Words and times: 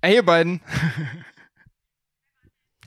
Hey, 0.00 0.14
ihr 0.14 0.22
beiden. 0.22 0.60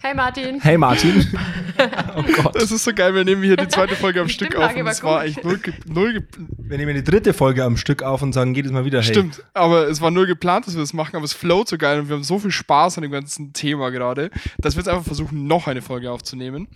Hey 0.02 0.16
Martin. 0.16 0.62
Hey 0.62 0.78
Martin. 0.78 1.28
oh 2.16 2.24
Gott. 2.24 2.56
Das 2.56 2.72
ist 2.72 2.86
so 2.86 2.94
geil, 2.94 3.14
wir 3.14 3.26
nehmen 3.26 3.44
hier 3.44 3.58
die 3.58 3.68
zweite 3.68 3.96
Folge 3.96 4.22
am 4.22 4.30
Stück 4.30 4.56
auf 4.56 4.74
und 4.74 4.88
es 4.88 5.04
war 5.04 5.26
echt 5.26 5.44
null, 5.44 5.60
null 5.86 6.26
Wir 6.58 6.78
nehmen 6.78 6.96
die 6.96 7.04
dritte 7.04 7.34
Folge 7.34 7.66
am 7.66 7.76
Stück 7.76 8.02
auf 8.02 8.22
und 8.22 8.32
sagen 8.32 8.56
jedes 8.56 8.72
Mal 8.72 8.86
wieder 8.86 9.02
hey. 9.02 9.14
Stimmt, 9.14 9.44
aber 9.54 9.90
es 9.90 10.00
war 10.00 10.10
null 10.10 10.26
geplant, 10.26 10.66
dass 10.66 10.74
wir 10.74 10.82
das 10.82 10.94
machen, 10.94 11.18
aber 11.18 11.26
es 11.26 11.34
float 11.34 11.68
so 11.68 11.78
geil 11.78 12.00
und 12.00 12.08
wir 12.10 12.16
haben 12.16 12.24
so 12.24 12.40
viel 12.40 12.50
Spaß 12.50 12.98
an 12.98 13.04
dem 13.04 13.12
ganzen 13.12 13.52
Thema 13.52 13.92
gerade, 13.92 14.32
dass 14.58 14.76
wir 14.76 14.80
jetzt 14.80 14.90
einfach 14.90 15.06
versuchen, 15.06 15.46
noch 15.46 15.68
eine 15.68 15.82
Folge 15.82 16.10
aufzunehmen. 16.10 16.68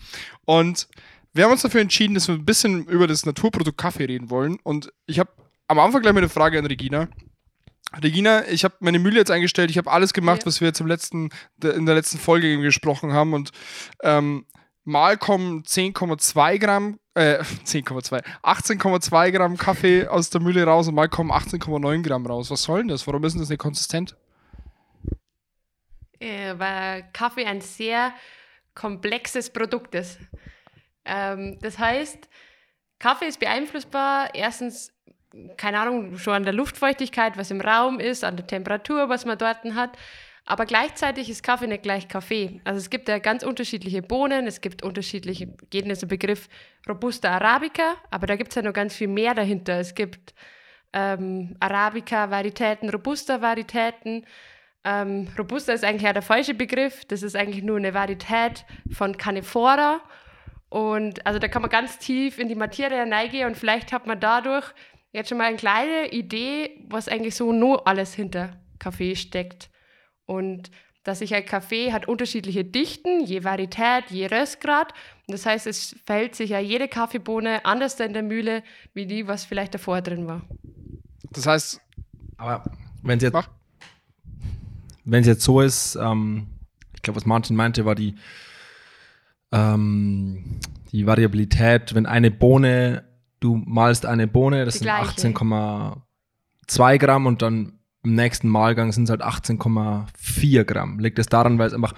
Und 0.44 0.88
wir 1.34 1.46
haben 1.46 1.52
uns 1.52 1.62
dafür 1.62 1.82
entschieden, 1.82 2.14
dass 2.14 2.28
wir 2.28 2.36
ein 2.36 2.46
bisschen 2.46 2.86
über 2.86 3.08
das 3.08 3.26
Naturprodukt 3.26 3.78
Kaffee 3.78 4.06
reden 4.06 4.30
wollen 4.30 4.58
und 4.64 4.92
ich 5.08 5.18
habe 5.18 5.32
am 5.68 5.80
Anfang 5.80 6.02
gleich 6.02 6.14
mal 6.14 6.20
eine 6.20 6.30
Frage 6.30 6.60
an 6.60 6.66
Regina. 6.66 7.08
Regina, 8.02 8.48
ich 8.48 8.64
habe 8.64 8.76
meine 8.80 9.00
Mühle 9.00 9.18
jetzt 9.20 9.32
eingestellt, 9.32 9.70
ich 9.70 9.78
habe 9.78 9.92
alles 9.92 10.14
gemacht, 10.14 10.42
ja. 10.42 10.46
was 10.48 10.60
wir 10.60 10.68
jetzt 10.68 10.82
im 10.82 10.88
letzten, 10.88 11.30
in 11.62 11.86
der 11.86 11.96
letzten 11.96 12.18
Folge 12.18 12.58
gesprochen 12.60 13.14
haben 13.14 13.34
und 13.34 13.52
ähm, 14.04 14.46
mal 14.84 15.18
kommen 15.18 15.64
10,2 15.64 16.58
Gramm, 16.58 17.00
äh, 17.14 17.40
10,2, 17.66 18.24
18,2 18.44 19.32
Gramm 19.32 19.58
Kaffee 19.58 20.08
aus 20.08 20.30
der 20.30 20.42
Mühle 20.42 20.64
raus 20.66 20.88
und 20.88 20.96
mal 20.96 21.10
kommen 21.10 21.32
18,9 21.32 22.04
Gramm 22.04 22.26
raus. 22.26 22.52
Was 22.52 22.64
soll 22.64 22.80
denn 22.80 22.90
das? 22.90 23.06
Warum 23.08 23.24
ist 23.24 23.34
denn 23.34 23.42
das 23.42 23.50
nicht 23.50 23.60
konsistent? 23.60 24.16
Äh, 26.20 26.54
weil 26.58 27.04
Kaffee 27.14 27.46
ein 27.46 27.62
sehr 27.62 28.14
komplexes 28.74 29.52
Produkt 29.52 29.96
ist. 29.96 30.20
Ähm, 31.06 31.58
das 31.62 31.78
heißt, 31.78 32.30
Kaffee 33.00 33.28
ist 33.28 33.40
beeinflussbar 33.40 34.34
erstens 34.34 34.92
keine 35.58 35.80
Ahnung, 35.80 36.18
schon 36.18 36.34
an 36.34 36.44
der 36.44 36.54
Luftfeuchtigkeit, 36.54 37.38
was 37.38 37.52
im 37.52 37.62
Raum 37.62 38.00
ist, 38.00 38.24
an 38.24 38.38
der 38.38 38.48
Temperatur, 38.48 39.10
was 39.10 39.26
man 39.26 39.38
dort 39.38 39.64
hat. 39.76 39.98
Aber 40.46 40.66
gleichzeitig 40.66 41.30
ist 41.30 41.42
Kaffee 41.42 41.68
nicht 41.68 41.84
gleich 41.84 42.08
Kaffee. 42.08 42.62
Also 42.64 42.78
es 42.78 42.92
gibt 42.92 43.10
ja 43.10 43.18
ganz 43.18 43.44
unterschiedliche 43.44 44.04
Bohnen, 44.04 44.46
es 44.46 44.62
gibt 44.62 44.84
unterschiedliche, 44.84 45.48
geht 45.72 45.86
in 45.86 45.94
den 45.94 46.08
Begriff 46.08 46.48
Robusta 46.88 47.32
Arabica, 47.32 47.96
aber 48.12 48.28
da 48.28 48.36
gibt 48.36 48.52
es 48.52 48.56
ja 48.56 48.62
noch 48.62 48.74
ganz 48.74 48.96
viel 48.96 49.08
mehr 49.08 49.34
dahinter. 49.34 49.80
Es 49.80 49.96
gibt 49.96 50.36
ähm, 50.94 51.56
Arabica-Varietäten, 51.60 52.90
Robusta-Varietäten. 52.90 54.26
Ähm, 54.84 55.28
Robusta 55.38 55.74
ist 55.74 55.84
eigentlich 55.84 56.04
ja 56.04 56.14
der 56.14 56.22
falsche 56.22 56.54
Begriff. 56.54 57.06
Das 57.06 57.24
ist 57.24 57.36
eigentlich 57.36 57.64
nur 57.64 57.78
eine 57.78 57.96
Varietät 57.96 58.66
von 58.92 59.18
Canephora. 59.18 60.00
Und 60.70 61.26
also 61.26 61.40
da 61.40 61.48
kann 61.48 61.64
man 61.64 61.72
ganz 61.72 61.98
tief 61.98 62.38
in 62.38 62.50
die 62.50 62.56
Materie 62.56 63.02
hineingehen 63.02 63.48
und 63.48 63.56
vielleicht 63.56 63.92
hat 63.92 64.06
man 64.08 64.20
dadurch 64.20 64.74
jetzt 65.16 65.30
schon 65.30 65.38
mal 65.38 65.46
eine 65.46 65.58
kleine 65.58 66.12
Idee, 66.12 66.86
was 66.90 67.08
eigentlich 67.08 67.36
so 67.36 67.52
nur 67.52 67.88
alles 67.88 68.14
hinter 68.14 68.52
Kaffee 68.80 69.16
steckt. 69.16 69.70
Und 70.26 70.70
dass 71.04 71.20
sich 71.20 71.34
ein 71.34 71.46
Kaffee 71.46 71.94
hat 71.94 72.08
unterschiedliche 72.08 72.66
Dichten, 72.66 73.24
je 73.24 73.44
Varietät, 73.44 74.06
je 74.10 74.28
Röstgrad. 74.28 74.94
das 75.28 75.46
heißt, 75.46 75.68
es 75.68 75.96
verhält 76.06 76.36
sich 76.36 76.50
ja 76.50 76.60
jede 76.60 76.88
Kaffeebohne 76.88 77.64
anders 77.64 78.00
in 78.00 78.14
der 78.14 78.24
Mühle, 78.24 78.64
wie 78.94 79.06
die, 79.06 79.28
was 79.28 79.46
vielleicht 79.46 79.74
davor 79.76 80.02
drin 80.02 80.28
war. 80.28 80.42
Das 81.32 81.46
heißt, 81.46 81.80
aber 82.38 82.64
wenn 83.04 83.18
es 83.18 83.24
jetzt, 83.24 83.50
wenn 85.06 85.22
es 85.22 85.28
jetzt 85.28 85.44
so 85.44 85.62
ist, 85.62 85.96
ähm, 85.96 86.48
ich 86.96 87.04
glaube, 87.04 87.18
was 87.18 87.26
Martin 87.26 87.56
meinte, 87.56 87.86
war 87.86 87.96
die, 87.96 88.16
ähm, 89.52 90.60
die 90.92 91.06
Variabilität, 91.06 91.94
wenn 91.94 92.08
eine 92.08 92.32
Bohne 92.32 93.04
du 93.46 93.62
malst 93.64 94.06
eine 94.08 94.28
Bohne, 94.28 94.66
das 94.66 94.80
sind 94.80 94.90
18,2 94.90 96.98
Gramm 96.98 97.28
und 97.28 97.44
dann 97.44 97.74
im 98.04 98.16
nächsten 98.16 98.50
Malgang 98.50 98.92
sind 98.92 99.04
es 99.04 99.12
halt 99.12 99.24
18,4 99.24 100.64
Gramm. 100.64 100.98
Liegt 101.00 101.20
es 101.20 101.28
daran, 101.28 101.60
weil 101.60 101.68
es 101.68 101.76
einfach 101.76 101.94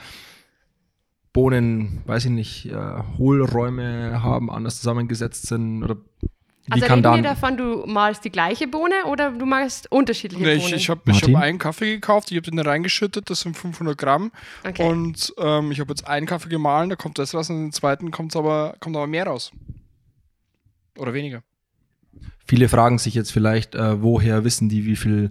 Bohnen, 1.32 2.02
weiß 2.06 2.26
ich 2.26 2.32
nicht, 2.32 2.66
äh, 2.66 2.76
Hohlräume 3.18 4.22
haben, 4.22 4.52
anders 4.52 4.76
zusammengesetzt 4.78 5.48
sind 5.48 5.84
oder 5.84 5.96
wie 6.70 6.74
also 6.74 6.86
kann 6.86 7.06
reden 7.06 7.24
wir 7.24 7.30
davon, 7.30 7.56
du 7.56 7.86
malst 7.86 8.26
die 8.26 8.30
gleiche 8.30 8.68
Bohne 8.68 9.06
oder 9.06 9.32
du 9.32 9.46
malst 9.46 9.90
unterschiedliche 9.90 10.44
nee, 10.44 10.58
Bohnen? 10.58 10.68
Ich, 10.68 10.74
ich 10.74 10.90
habe 10.90 11.14
hab 11.14 11.36
einen 11.36 11.60
Kaffee 11.60 11.96
gekauft, 11.96 12.30
ich 12.30 12.36
habe 12.36 12.50
den 12.50 12.58
da 12.58 12.64
reingeschüttet, 12.64 13.30
das 13.30 13.40
sind 13.40 13.56
500 13.56 13.98
Gramm. 13.98 14.34
Okay. 14.68 14.84
Und 14.84 15.34
ähm, 15.38 15.72
ich 15.72 15.80
habe 15.80 15.92
jetzt 15.92 16.06
einen 16.06 16.26
Kaffee 16.26 16.50
gemahlen, 16.50 16.90
da 16.90 16.98
kommt 16.98 17.20
das 17.20 17.34
raus 17.34 17.50
und 17.50 17.56
in 17.56 17.68
den 17.68 17.72
zweiten 17.72 18.12
kommt's 18.12 18.36
aber, 18.36 18.76
kommt 18.82 18.98
aber 18.98 19.08
mehr 19.08 19.28
raus. 19.28 19.54
Oder 20.98 21.14
weniger. 21.14 21.44
Viele 22.46 22.70
fragen 22.70 22.98
sich 22.98 23.14
jetzt 23.14 23.32
vielleicht, 23.32 23.76
äh, 23.76 24.02
woher 24.02 24.44
wissen 24.44 24.70
die, 24.70 24.86
wie 24.86 24.96
viel 24.96 25.30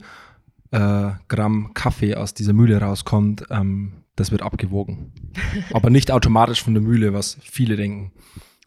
äh, 0.70 1.10
Gramm 1.28 1.72
Kaffee 1.74 2.14
aus 2.14 2.34
dieser 2.34 2.52
Mühle 2.52 2.80
rauskommt. 2.80 3.46
Ähm, 3.50 4.04
das 4.16 4.30
wird 4.30 4.42
abgewogen. 4.42 5.12
Aber 5.72 5.90
nicht 5.90 6.10
automatisch 6.10 6.62
von 6.62 6.74
der 6.74 6.82
Mühle, 6.82 7.12
was 7.12 7.38
viele 7.42 7.76
denken. 7.76 8.12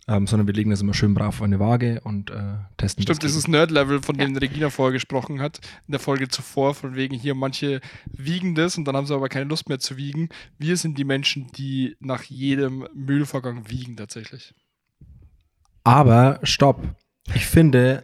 Ähm, 0.07 0.25
sondern 0.25 0.47
wir 0.47 0.55
legen 0.55 0.71
das 0.71 0.81
immer 0.81 0.95
schön 0.95 1.13
brav 1.13 1.35
auf 1.35 1.41
eine 1.43 1.59
Waage 1.59 2.01
und 2.03 2.31
äh, 2.31 2.33
testen 2.77 3.03
Stimmt, 3.03 3.09
das. 3.09 3.17
Stimmt, 3.17 3.23
dieses 3.23 3.47
Nerd-Level, 3.47 4.01
von 4.01 4.17
dem 4.17 4.35
Regina 4.35 4.71
vorher 4.71 4.93
gesprochen 4.93 5.39
hat, 5.39 5.59
in 5.85 5.91
der 5.91 5.99
Folge 5.99 6.27
zuvor, 6.29 6.73
von 6.73 6.95
wegen 6.95 7.15
hier, 7.15 7.35
manche 7.35 7.79
wiegen 8.11 8.55
das 8.55 8.75
und 8.75 8.85
dann 8.85 8.95
haben 8.95 9.05
sie 9.05 9.13
aber 9.13 9.29
keine 9.29 9.45
Lust 9.45 9.69
mehr 9.69 9.77
zu 9.77 9.97
wiegen. 9.97 10.29
Wir 10.57 10.77
sind 10.77 10.97
die 10.97 11.03
Menschen, 11.03 11.51
die 11.55 11.95
nach 11.99 12.23
jedem 12.23 12.87
Mühlvorgang 12.95 13.69
wiegen 13.69 13.97
tatsächlich. 13.97 14.55
Aber 15.89 16.39
stopp. 16.43 16.83
Ich 17.33 17.47
finde, 17.47 18.03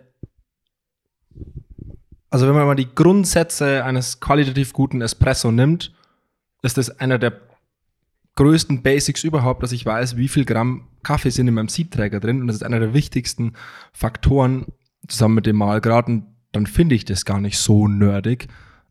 also 2.31 2.47
wenn 2.47 2.55
man 2.55 2.65
mal 2.65 2.73
die 2.73 2.89
Grundsätze 2.95 3.85
eines 3.85 4.19
qualitativ 4.19 4.73
guten 4.73 5.01
Espresso 5.01 5.51
nimmt, 5.51 5.93
ist 6.63 6.79
das 6.79 6.99
einer 6.99 7.19
der 7.19 7.39
größten 8.33 8.81
Basics 8.81 9.23
überhaupt, 9.23 9.61
dass 9.61 9.71
ich 9.71 9.85
weiß, 9.85 10.17
wie 10.17 10.29
viel 10.29 10.45
Gramm 10.45 10.87
Kaffee 11.03 11.29
sind 11.29 11.47
in 11.47 11.53
meinem 11.53 11.69
Siebträger 11.69 12.19
drin. 12.19 12.41
Und 12.41 12.47
das 12.47 12.55
ist 12.55 12.63
einer 12.63 12.79
der 12.79 12.95
wichtigsten 12.95 13.53
Faktoren 13.93 14.65
zusammen 15.07 15.35
mit 15.35 15.45
dem 15.45 15.57
Mahlgrad. 15.57 16.07
Und 16.07 16.25
dann 16.53 16.65
finde 16.65 16.95
ich 16.95 17.05
das 17.05 17.23
gar 17.23 17.39
nicht 17.39 17.59
so 17.59 17.87
nerdig. 17.87 18.47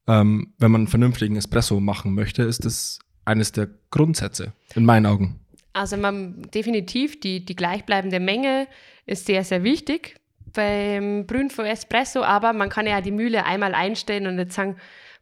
Ähm, 0.07 0.53
wenn 0.59 0.71
man 0.71 0.83
einen 0.83 0.89
vernünftigen 0.89 1.35
Espresso 1.35 1.81
machen 1.81 2.15
möchte, 2.15 2.45
ist 2.45 2.65
das 2.65 3.01
eines 3.25 3.51
der 3.51 3.71
Grundsätze 3.91 4.53
in 4.77 4.85
meinen 4.85 5.07
Augen. 5.07 5.41
Also 5.75 5.97
man 5.97 6.41
definitiv 6.55 7.21
die, 7.21 7.45
die 7.45 7.57
gleichbleibende 7.57 8.21
Menge 8.21 8.69
ist 9.07 9.27
sehr, 9.27 9.45
sehr 9.45 9.65
wichtig 9.65 10.17
beim 10.55 11.27
Brühen 11.27 11.51
von 11.51 11.67
Espresso, 11.67 12.23
aber 12.23 12.53
man 12.53 12.71
kann 12.71 12.87
ja 12.87 13.01
die 13.01 13.11
Mühle 13.11 13.45
einmal 13.45 13.75
einstellen 13.75 14.29
und 14.29 14.39
jetzt 14.39 14.55
sagen, 14.55 14.77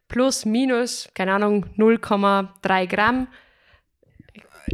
plus, 0.07 0.45
minus, 0.45 1.09
keine 1.15 1.33
Ahnung, 1.33 1.65
0,3 1.75 2.87
Gramm 2.87 3.27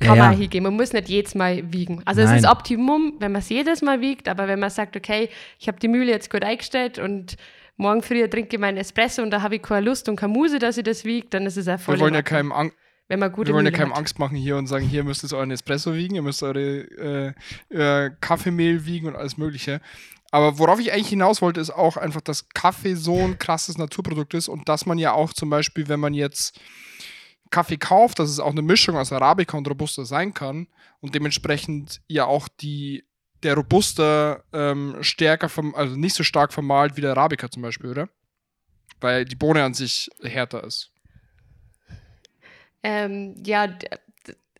kann 0.01 0.17
ja, 0.17 0.27
man 0.27 0.37
hingehen. 0.37 0.63
Man 0.63 0.75
muss 0.75 0.91
nicht 0.91 1.07
jedes 1.07 1.33
Mal 1.33 1.71
wiegen. 1.71 2.01
Also 2.05 2.21
Nein. 2.21 2.35
es 2.35 2.43
ist 2.43 2.49
Optimum, 2.49 3.15
wenn 3.19 3.31
man 3.31 3.39
es 3.39 3.49
jedes 3.49 3.81
Mal 3.81 4.01
wiegt, 4.01 4.27
aber 4.27 4.47
wenn 4.47 4.59
man 4.59 4.69
sagt, 4.69 4.97
okay, 4.97 5.29
ich 5.59 5.67
habe 5.67 5.79
die 5.79 5.87
Mühle 5.87 6.11
jetzt 6.11 6.29
gut 6.29 6.43
eingestellt 6.43 6.99
und 6.99 7.37
morgen 7.77 8.03
früh 8.03 8.27
trinke 8.27 8.57
ich 8.57 8.59
meinen 8.59 8.77
Espresso 8.77 9.21
und 9.23 9.31
da 9.31 9.41
habe 9.41 9.55
ich 9.55 9.61
keine 9.61 9.85
Lust 9.85 10.09
und 10.09 10.17
keine 10.17 10.33
Muse, 10.33 10.59
dass 10.59 10.77
ich 10.77 10.83
das 10.83 11.05
wiegt, 11.05 11.33
dann 11.33 11.45
ist 11.45 11.57
es 11.57 11.67
auch 11.67 11.79
voll. 11.79 11.95
Wir 11.95 12.01
wollen 12.01 12.13
ja 12.13 12.21
keinem 12.21 12.51
Angst 12.51 12.75
wenn 13.09 13.19
man 13.19 13.31
gute 13.31 13.49
Wir 13.49 13.55
wollen 13.55 13.65
ja 13.65 13.71
keinem 13.71 13.89
hat. 13.89 13.97
Angst 13.97 14.19
machen 14.19 14.37
hier 14.37 14.55
und 14.55 14.67
sagen, 14.67 14.85
hier 14.85 15.03
müsst 15.03 15.23
ihr 15.23 15.35
euren 15.35 15.51
Espresso 15.51 15.95
wiegen, 15.95 16.15
ihr 16.15 16.21
müsst 16.21 16.43
eure 16.43 17.33
äh, 17.69 18.05
äh, 18.05 18.11
Kaffeemehl 18.21 18.85
wiegen 18.85 19.07
und 19.07 19.15
alles 19.15 19.35
Mögliche. 19.35 19.81
Aber 20.31 20.59
worauf 20.59 20.79
ich 20.79 20.93
eigentlich 20.93 21.09
hinaus 21.09 21.41
wollte, 21.41 21.59
ist 21.59 21.71
auch 21.71 21.97
einfach, 21.97 22.21
dass 22.21 22.49
Kaffee 22.49 22.93
so 22.93 23.17
ein 23.17 23.39
krasses 23.39 23.79
Naturprodukt 23.79 24.35
ist 24.35 24.47
und 24.47 24.69
dass 24.69 24.85
man 24.85 24.99
ja 24.99 25.11
auch 25.13 25.33
zum 25.33 25.49
Beispiel, 25.49 25.87
wenn 25.87 25.99
man 25.99 26.13
jetzt 26.13 26.59
Kaffee 27.49 27.77
kauft, 27.77 28.19
dass 28.19 28.29
es 28.29 28.39
auch 28.39 28.51
eine 28.51 28.61
Mischung 28.61 28.95
aus 28.95 29.11
Arabica 29.11 29.57
und 29.57 29.67
Robusta 29.67 30.05
sein 30.05 30.35
kann 30.35 30.67
und 30.99 31.15
dementsprechend 31.15 32.01
ja 32.07 32.25
auch 32.25 32.47
die, 32.47 33.05
der 33.41 33.55
Robusta 33.55 34.43
ähm, 34.53 34.97
stärker, 35.01 35.49
vom, 35.49 35.73
also 35.73 35.95
nicht 35.95 36.13
so 36.13 36.23
stark 36.23 36.53
vermahlt 36.53 36.95
wie 36.95 37.01
der 37.01 37.11
Arabica 37.11 37.49
zum 37.49 37.63
Beispiel, 37.63 37.89
oder? 37.89 38.09
Weil 39.01 39.25
die 39.25 39.35
Bohne 39.35 39.63
an 39.63 39.73
sich 39.73 40.11
härter 40.21 40.63
ist. 40.63 40.91
Ähm, 42.83 43.35
ja, 43.45 43.67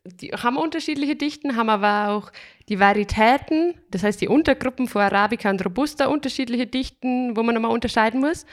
die 0.04 0.32
haben 0.32 0.58
unterschiedliche 0.58 1.16
Dichten, 1.16 1.56
haben 1.56 1.70
aber 1.70 2.10
auch 2.14 2.32
die 2.68 2.80
Varietäten, 2.80 3.76
das 3.92 4.04
heißt 4.04 4.22
die 4.22 4.28
Untergruppen 4.28 4.88
von 4.88 5.02
Arabica 5.02 5.50
und 5.50 5.64
Robusta, 5.64 6.08
unterschiedliche 6.08 6.68
Dichten, 6.68 7.36
wo 7.36 7.44
man 7.44 7.56
nochmal 7.56 7.72
unterscheiden 7.72 8.22
muss. 8.22 8.46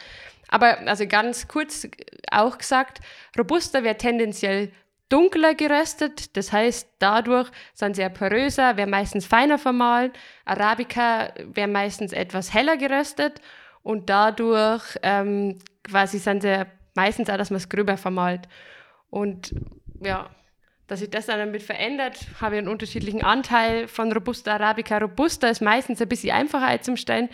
Aber 0.49 0.79
also 0.87 1.07
ganz 1.07 1.49
kurz 1.49 1.89
auch 2.31 2.59
gesagt, 2.59 3.01
Robusta 3.39 3.83
wäre 3.83 3.97
tendenziell 3.97 4.73
dunkler 5.09 5.55
geröstet, 5.55 6.37
das 6.37 6.53
heißt 6.53 6.89
dadurch 6.99 7.51
sind 7.75 7.97
sie 7.97 8.03
ja 8.03 8.09
poröser, 8.09 8.77
wäre 8.77 8.89
meistens 8.89 9.27
feiner 9.27 9.59
vermahlen. 9.59 10.13
Arabica 10.45 11.33
wäre 11.45 11.69
meistens 11.69 12.13
etwas 12.13 12.53
heller 12.53 12.77
geröstet 12.77 13.41
und 13.83 14.11
dadurch 14.11 14.83
ähm, 15.03 15.59
quasi 15.85 16.19
sind 16.19 16.43
sie 16.43 16.67
meistens 16.95 17.31
auch, 17.31 17.37
dass 17.37 17.51
man 17.51 17.59
es 17.59 17.69
gröber 17.69 17.97
vermalt. 17.97 18.49
Und 19.11 19.55
ja, 20.01 20.31
dass 20.87 21.01
sich 21.01 21.11
das 21.11 21.27
dann 21.27 21.39
damit 21.39 21.63
verändert, 21.63 22.27
habe 22.41 22.57
ich 22.57 22.59
einen 22.59 22.69
unterschiedlichen 22.69 23.23
Anteil 23.23 23.89
von 23.89 24.13
Robusta 24.13 24.55
Arabica. 24.55 24.99
Robusta 24.99 25.49
ist 25.49 25.63
meistens 25.63 26.01
ein 26.01 26.09
bisschen 26.09 26.35
einfacher 26.35 26.81
zum 26.83 26.97
Stellen. 26.97 27.29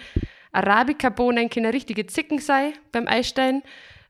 Arabica-Bohnen 0.52 1.50
können 1.50 1.70
richtige 1.70 2.06
Zicken 2.06 2.38
sein 2.38 2.72
beim 2.92 3.06
Einstellen. 3.06 3.62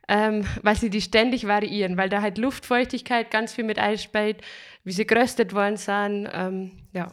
ähm, 0.08 0.44
weil 0.62 0.76
sie 0.76 0.90
die 0.90 1.00
ständig 1.00 1.46
variieren, 1.46 1.96
weil 1.96 2.08
da 2.08 2.22
halt 2.22 2.38
Luftfeuchtigkeit 2.38 3.30
ganz 3.30 3.52
viel 3.52 3.64
mit 3.64 3.78
einspielt, 3.78 4.42
wie 4.84 4.92
sie 4.92 5.06
geröstet 5.06 5.54
worden 5.54 5.76
sind. 5.76 6.28
Ähm, 6.32 6.72
ja. 6.92 7.12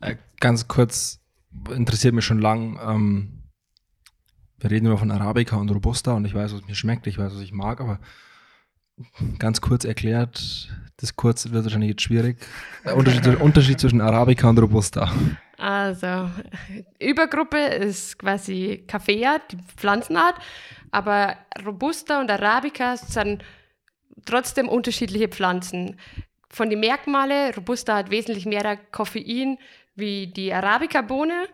Äh, 0.00 0.16
ganz 0.40 0.68
kurz, 0.68 1.20
interessiert 1.70 2.14
mich 2.14 2.24
schon 2.24 2.40
lang. 2.40 2.78
Ähm, 2.82 3.42
wir 4.58 4.70
reden 4.70 4.86
immer 4.86 4.98
von 4.98 5.10
Arabica 5.10 5.56
und 5.56 5.70
Robusta 5.70 6.12
und 6.14 6.24
ich 6.24 6.34
weiß, 6.34 6.54
was 6.54 6.66
mir 6.66 6.74
schmeckt, 6.74 7.06
ich 7.06 7.18
weiß, 7.18 7.34
was 7.34 7.42
ich 7.42 7.52
mag, 7.52 7.80
aber 7.80 7.98
ganz 9.38 9.60
kurz 9.60 9.84
erklärt, 9.84 10.68
das 10.98 11.16
kurz 11.16 11.50
wird 11.50 11.64
wahrscheinlich 11.64 11.90
jetzt 11.90 12.02
schwierig. 12.02 12.38
Der 12.84 12.96
Unterschied, 12.96 13.40
Unterschied 13.40 13.80
zwischen 13.80 14.00
Arabica 14.00 14.48
und 14.48 14.58
Robusta. 14.58 15.12
Also, 15.58 16.30
Übergruppe 17.00 17.58
ist 17.58 18.18
quasi 18.18 18.84
Kaffeeart, 18.86 19.52
die 19.52 19.58
Pflanzenart, 19.76 20.36
aber 20.90 21.36
Robusta 21.64 22.20
und 22.20 22.30
Arabica 22.30 22.96
sind 22.96 23.44
trotzdem 24.24 24.68
unterschiedliche 24.68 25.28
Pflanzen. 25.28 25.98
Von 26.48 26.70
den 26.70 26.80
Merkmalen, 26.80 27.52
Robusta 27.54 27.96
hat 27.96 28.10
wesentlich 28.10 28.46
mehr 28.46 28.76
Koffein 28.92 29.58
wie 29.96 30.28
die 30.28 30.52
Arabica-Bohne. 30.52 31.46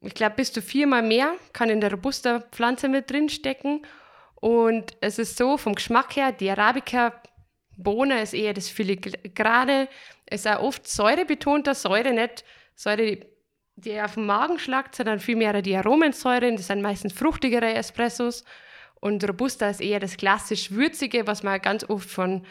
Ich 0.00 0.14
glaube, 0.14 0.36
bis 0.36 0.52
zu 0.52 0.60
viermal 0.60 1.02
mehr 1.02 1.32
kann 1.52 1.70
in 1.70 1.80
der 1.80 1.90
Robusta-Pflanze 1.90 2.88
mit 2.88 3.10
drin 3.10 3.28
stecken. 3.28 3.82
Und 4.44 4.94
es 5.00 5.18
ist 5.18 5.38
so, 5.38 5.56
vom 5.56 5.74
Geschmack 5.74 6.16
her, 6.16 6.30
die 6.30 6.50
Arabica-Bohne 6.50 8.20
ist 8.20 8.34
eher 8.34 8.52
das 8.52 8.68
Filigrane, 8.68 9.88
ist 10.28 10.46
auch 10.46 10.60
oft 10.60 10.86
säurebetonter, 10.86 11.74
Säure 11.74 12.12
nicht 12.12 12.44
Säure, 12.74 13.20
die 13.76 13.98
auf 13.98 14.16
den 14.16 14.26
Magen 14.26 14.58
schlagt, 14.58 14.96
sondern 14.96 15.18
vielmehr 15.18 15.62
die 15.62 15.74
Aromensäuren, 15.74 16.56
das 16.56 16.66
sind 16.66 16.82
meistens 16.82 17.14
fruchtigere 17.14 17.72
Espressos. 17.72 18.44
Und 18.96 19.26
Robusta 19.26 19.70
ist 19.70 19.80
eher 19.80 19.98
das 19.98 20.18
klassisch 20.18 20.72
Würzige, 20.72 21.26
was 21.26 21.42
man 21.42 21.58
ganz 21.62 21.82
oft 21.88 22.10
von, 22.10 22.44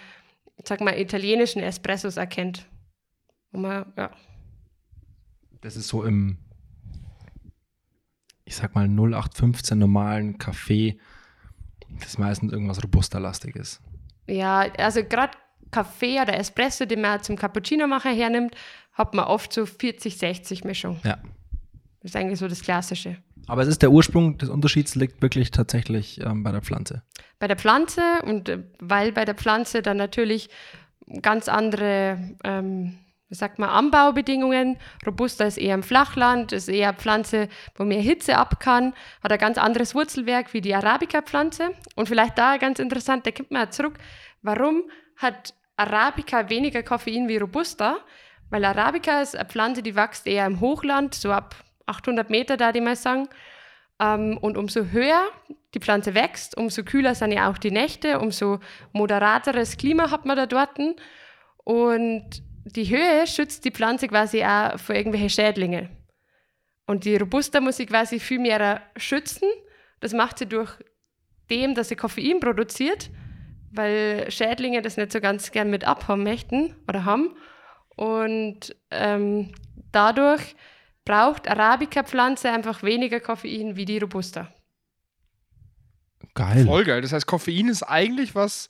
sag 0.64 0.82
mal, 0.82 1.00
italienischen 1.00 1.62
Espressos 1.62 2.18
erkennt. 2.18 2.66
Man, 3.52 3.86
ja. 3.96 4.10
Das 5.62 5.76
ist 5.76 5.90
so 5.90 6.04
im, 6.04 6.40
ich 8.46 8.56
sag 8.56 8.74
mal, 8.74 8.88
0815 8.88 9.78
normalen 9.78 10.40
Kaffee, 10.40 10.98
das 12.00 12.18
meistens 12.18 12.52
irgendwas 12.52 12.84
Robusta-lastiges. 12.84 13.82
Ja, 14.28 14.72
also 14.78 15.04
gerade 15.04 15.34
Kaffee 15.72 16.22
oder 16.22 16.38
Espresso, 16.38 16.86
den 16.86 17.02
man 17.02 17.22
zum 17.22 17.36
Cappuccino-Macher 17.36 18.12
hernimmt, 18.12 18.56
hat 18.94 19.14
man 19.14 19.26
oft 19.26 19.52
so 19.52 19.64
40-60 19.64 20.66
Mischung. 20.66 21.00
Ja. 21.04 21.18
Das 22.02 22.12
ist 22.12 22.16
eigentlich 22.16 22.40
so 22.40 22.48
das 22.48 22.62
Klassische. 22.62 23.18
Aber 23.48 23.62
es 23.62 23.68
ist 23.68 23.82
der 23.82 23.92
Ursprung 23.92 24.38
des 24.38 24.50
Unterschieds 24.50 24.96
liegt 24.96 25.22
wirklich 25.22 25.52
tatsächlich 25.52 26.22
ähm, 26.22 26.44
bei 26.44 26.52
der 26.52 26.62
Pflanze. 26.62 27.02
Bei 27.40 27.48
der 27.48 27.58
Pflanze 27.58 28.02
und 28.26 28.50
äh, 28.50 28.60
weil 28.80 29.12
bei 29.12 29.26
der 29.26 29.36
Pflanze 29.36 29.82
dann 29.82 29.98
natürlich 29.98 30.50
ganz 31.22 31.50
andere, 31.50 32.18
ähm, 32.44 32.98
wie 33.30 33.36
sagt 33.36 33.58
man, 33.58 33.70
Anbaubedingungen. 33.70 34.78
Robusta 35.06 35.46
ist 35.46 35.58
eher 35.58 35.74
im 35.74 35.84
Flachland, 35.84 36.52
ist 36.52 36.70
eher 36.70 36.90
eine 36.90 36.98
Pflanze, 36.98 37.50
wo 37.76 37.84
mehr 37.84 38.02
Hitze 38.02 38.38
ab 38.38 38.60
kann, 38.60 38.94
hat 39.24 39.32
ein 39.32 39.40
ganz 39.40 39.58
anderes 39.58 39.96
Wurzelwerk 39.96 40.54
wie 40.54 40.62
die 40.62 40.76
Arabica-Pflanze. 40.76 41.72
Und 41.96 42.08
vielleicht 42.08 42.38
da 42.38 42.58
ganz 42.58 42.80
interessant, 42.80 43.26
da 43.26 43.32
kommt 43.32 43.52
man 43.52 43.72
zurück, 43.72 43.98
warum 44.42 44.84
hat 45.18 45.54
Arabica 45.78 46.50
weniger 46.50 46.84
Koffein 46.84 47.28
wie 47.28 47.38
Robusta? 47.38 47.98
Weil 48.50 48.66
Arabica 48.66 49.22
ist 49.22 49.36
eine 49.36 49.50
Pflanze, 49.50 49.82
die 49.82 49.96
wächst 49.96 50.28
eher 50.28 50.46
im 50.46 50.60
Hochland, 50.60 51.16
so 51.16 51.32
ab 51.32 51.56
800 51.88 52.30
Meter, 52.30 52.56
da 52.58 52.72
die 52.72 52.82
mal 52.82 52.96
sagen. 52.96 53.28
Ähm, 54.00 54.38
und 54.38 54.58
umso 54.58 54.86
höher 54.86 55.28
die 55.74 55.80
Pflanze 55.80 56.14
wächst, 56.14 56.56
umso 56.56 56.84
kühler 56.84 57.16
sind 57.16 57.32
ja 57.32 57.50
auch 57.50 57.58
die 57.58 57.72
Nächte, 57.72 58.20
umso 58.20 58.60
moderateres 58.92 59.78
Klima 59.78 60.12
hat 60.12 60.26
man 60.26 60.38
da 60.38 60.46
dort. 60.46 60.78
Und 61.64 62.44
die 62.66 62.90
Höhe 62.90 63.28
schützt 63.28 63.66
die 63.66 63.72
Pflanze 63.72 64.08
quasi 64.08 64.44
auch 64.44 64.80
vor 64.80 64.96
irgendwelchen 64.96 65.30
Schädlingen. 65.30 65.90
Und 66.86 67.06
die 67.06 67.16
Robusta 67.16 67.62
muss 67.62 67.78
sie 67.78 67.86
quasi 67.86 68.20
viel 68.20 68.40
mehr 68.40 68.82
schützen. 68.98 69.48
Das 70.00 70.14
macht 70.14 70.40
sie 70.40 70.46
durch 70.46 70.72
dem, 71.50 71.76
dass 71.76 71.90
sie 71.90 71.96
Koffein 71.96 72.40
produziert, 72.40 73.10
weil 73.72 74.30
Schädlinge 74.30 74.82
das 74.82 74.98
nicht 74.98 75.12
so 75.12 75.20
ganz 75.20 75.52
gern 75.52 75.70
mit 75.70 75.86
abhaben 75.86 76.24
möchten 76.24 76.76
oder 76.88 77.06
haben. 77.06 77.36
Und 77.96 78.76
ähm, 78.92 79.54
dadurch 79.92 80.56
braucht 81.06 81.48
Arabica-Pflanze 81.48 82.52
einfach 82.52 82.84
weniger 82.84 83.20
Koffein 83.20 83.76
wie 83.76 83.86
die 83.86 84.00
Robusta. 84.00 84.54
Geil. 86.34 86.66
Voll 86.66 86.86
geil. 86.86 87.02
Das 87.02 87.14
heißt, 87.14 87.28
Koffein 87.28 87.68
ist 87.68 87.84
eigentlich 87.84 88.36
was, 88.36 88.68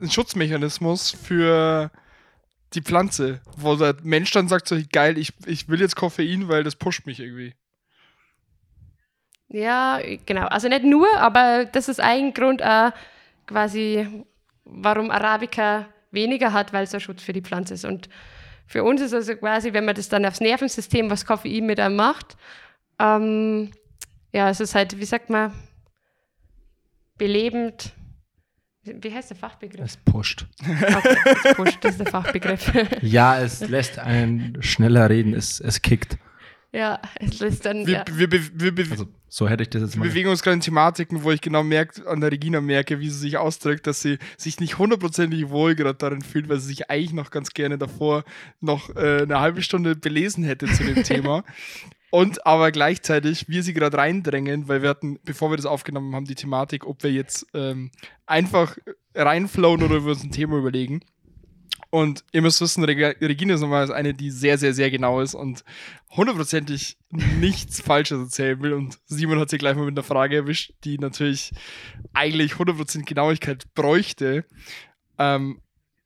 ein 0.00 0.10
Schutzmechanismus 0.10 1.10
für 1.10 1.90
die 2.74 2.82
Pflanze, 2.82 3.40
wo 3.56 3.74
der 3.76 3.96
Mensch 4.02 4.30
dann 4.30 4.48
sagt 4.48 4.68
so, 4.68 4.78
geil, 4.92 5.18
ich, 5.18 5.32
ich 5.46 5.68
will 5.68 5.80
jetzt 5.80 5.96
Koffein, 5.96 6.48
weil 6.48 6.62
das 6.62 6.76
pusht 6.76 7.06
mich 7.06 7.20
irgendwie. 7.20 7.54
Ja, 9.48 10.00
genau. 10.26 10.46
Also 10.46 10.68
nicht 10.68 10.84
nur, 10.84 11.08
aber 11.16 11.64
das 11.64 11.88
ist 11.88 12.00
ein 12.00 12.32
Grund 12.32 12.62
auch 12.62 12.92
quasi, 13.46 14.24
warum 14.64 15.10
Arabica 15.10 15.88
weniger 16.12 16.52
hat, 16.52 16.72
weil 16.72 16.84
es 16.84 16.94
ein 16.94 17.00
Schutz 17.00 17.22
für 17.22 17.32
die 17.32 17.42
Pflanze 17.42 17.74
ist. 17.74 17.84
Und 17.84 18.08
für 18.66 18.84
uns 18.84 19.00
ist 19.00 19.12
also 19.12 19.34
quasi, 19.34 19.72
wenn 19.72 19.84
man 19.84 19.96
das 19.96 20.08
dann 20.08 20.24
aufs 20.24 20.40
Nervensystem, 20.40 21.10
was 21.10 21.26
Koffein 21.26 21.66
mit 21.66 21.80
einem 21.80 21.96
macht, 21.96 22.36
ähm, 23.00 23.72
ja, 24.32 24.48
es 24.48 24.60
ist 24.60 24.76
halt, 24.76 24.98
wie 25.00 25.04
sagt 25.04 25.30
man, 25.30 25.52
belebend. 27.18 27.92
Wie 29.00 29.12
heißt 29.12 29.30
der 29.30 29.36
Fachbegriff? 29.36 29.84
Es 29.84 29.96
pusht. 29.96 30.46
Okay, 30.60 31.16
es 31.44 31.54
pusht, 31.56 31.78
das 31.82 31.92
ist 31.92 32.00
der 32.00 32.06
Fachbegriff. 32.06 32.72
ja, 33.02 33.40
es 33.40 33.66
lässt 33.68 33.98
einen 33.98 34.62
schneller 34.62 35.08
reden, 35.08 35.34
es, 35.34 35.60
es 35.60 35.82
kickt. 35.82 36.18
Ja, 36.72 37.00
es 37.16 37.40
lässt 37.40 37.66
dann. 37.66 37.86
Wir, 37.86 37.94
ja. 37.94 38.04
wir, 38.12 38.30
wir, 38.30 38.40
wir, 38.54 38.76
wir 38.76 38.90
Also, 38.92 39.08
so 39.28 39.48
hätte 39.48 39.64
ich 39.64 39.70
das 39.70 39.82
jetzt 39.82 39.94
wir 39.94 40.00
mal. 40.00 40.08
bewegen 40.08 40.28
uns 40.28 40.42
gerade 40.42 40.54
in 40.54 40.60
Thematiken, 40.60 41.24
wo 41.24 41.32
ich 41.32 41.40
genau 41.40 41.64
merke, 41.64 42.06
an 42.08 42.20
der 42.20 42.30
Regina 42.30 42.60
merke, 42.60 43.00
wie 43.00 43.10
sie 43.10 43.18
sich 43.18 43.38
ausdrückt, 43.38 43.86
dass 43.88 44.00
sie 44.00 44.18
sich 44.36 44.60
nicht 44.60 44.78
hundertprozentig 44.78 45.50
wohl 45.50 45.74
gerade 45.74 45.98
darin 45.98 46.22
fühlt, 46.22 46.48
weil 46.48 46.60
sie 46.60 46.68
sich 46.68 46.88
eigentlich 46.88 47.12
noch 47.12 47.30
ganz 47.30 47.50
gerne 47.50 47.76
davor 47.76 48.24
noch 48.60 48.94
äh, 48.94 49.22
eine 49.22 49.40
halbe 49.40 49.62
Stunde 49.62 49.96
belesen 49.96 50.44
hätte 50.44 50.66
zu 50.66 50.84
dem 50.84 51.02
Thema. 51.02 51.44
Und 52.10 52.44
aber 52.44 52.72
gleichzeitig 52.72 53.48
wir 53.48 53.62
sie 53.62 53.72
gerade 53.72 53.96
reindrängen, 53.96 54.68
weil 54.68 54.82
wir 54.82 54.88
hatten, 54.88 55.18
bevor 55.24 55.50
wir 55.50 55.56
das 55.56 55.66
aufgenommen 55.66 56.14
haben, 56.14 56.24
die 56.24 56.34
Thematik, 56.34 56.84
ob 56.86 57.02
wir 57.02 57.12
jetzt 57.12 57.46
ähm, 57.54 57.90
einfach 58.26 58.76
reinflowen 59.14 59.82
oder 59.82 60.04
wir 60.04 60.12
uns 60.12 60.24
ein 60.24 60.32
Thema 60.32 60.58
überlegen. 60.58 61.02
Und 61.90 62.24
ihr 62.30 62.40
müsst 62.40 62.60
wissen, 62.60 62.84
Reg 62.84 63.20
Regina 63.20 63.54
ist 63.54 63.62
nochmal 63.62 63.92
eine, 63.92 64.14
die 64.14 64.30
sehr, 64.30 64.58
sehr, 64.58 64.72
sehr 64.72 64.90
genau 64.92 65.20
ist 65.20 65.34
und 65.34 65.64
hundertprozentig 66.10 66.96
nichts 67.10 67.80
Falsches 67.80 68.20
erzählen 68.20 68.62
will. 68.62 68.74
Und 68.74 68.98
Simon 69.06 69.40
hat 69.40 69.50
sie 69.50 69.58
gleich 69.58 69.74
mal 69.74 69.86
mit 69.86 69.98
einer 69.98 70.04
Frage 70.04 70.36
erwischt, 70.36 70.72
die 70.84 70.98
natürlich 70.98 71.52
eigentlich 72.12 72.52
100% 72.52 73.04
Genauigkeit 73.04 73.74
bräuchte. 73.74 74.44
Ähm, 75.18 75.60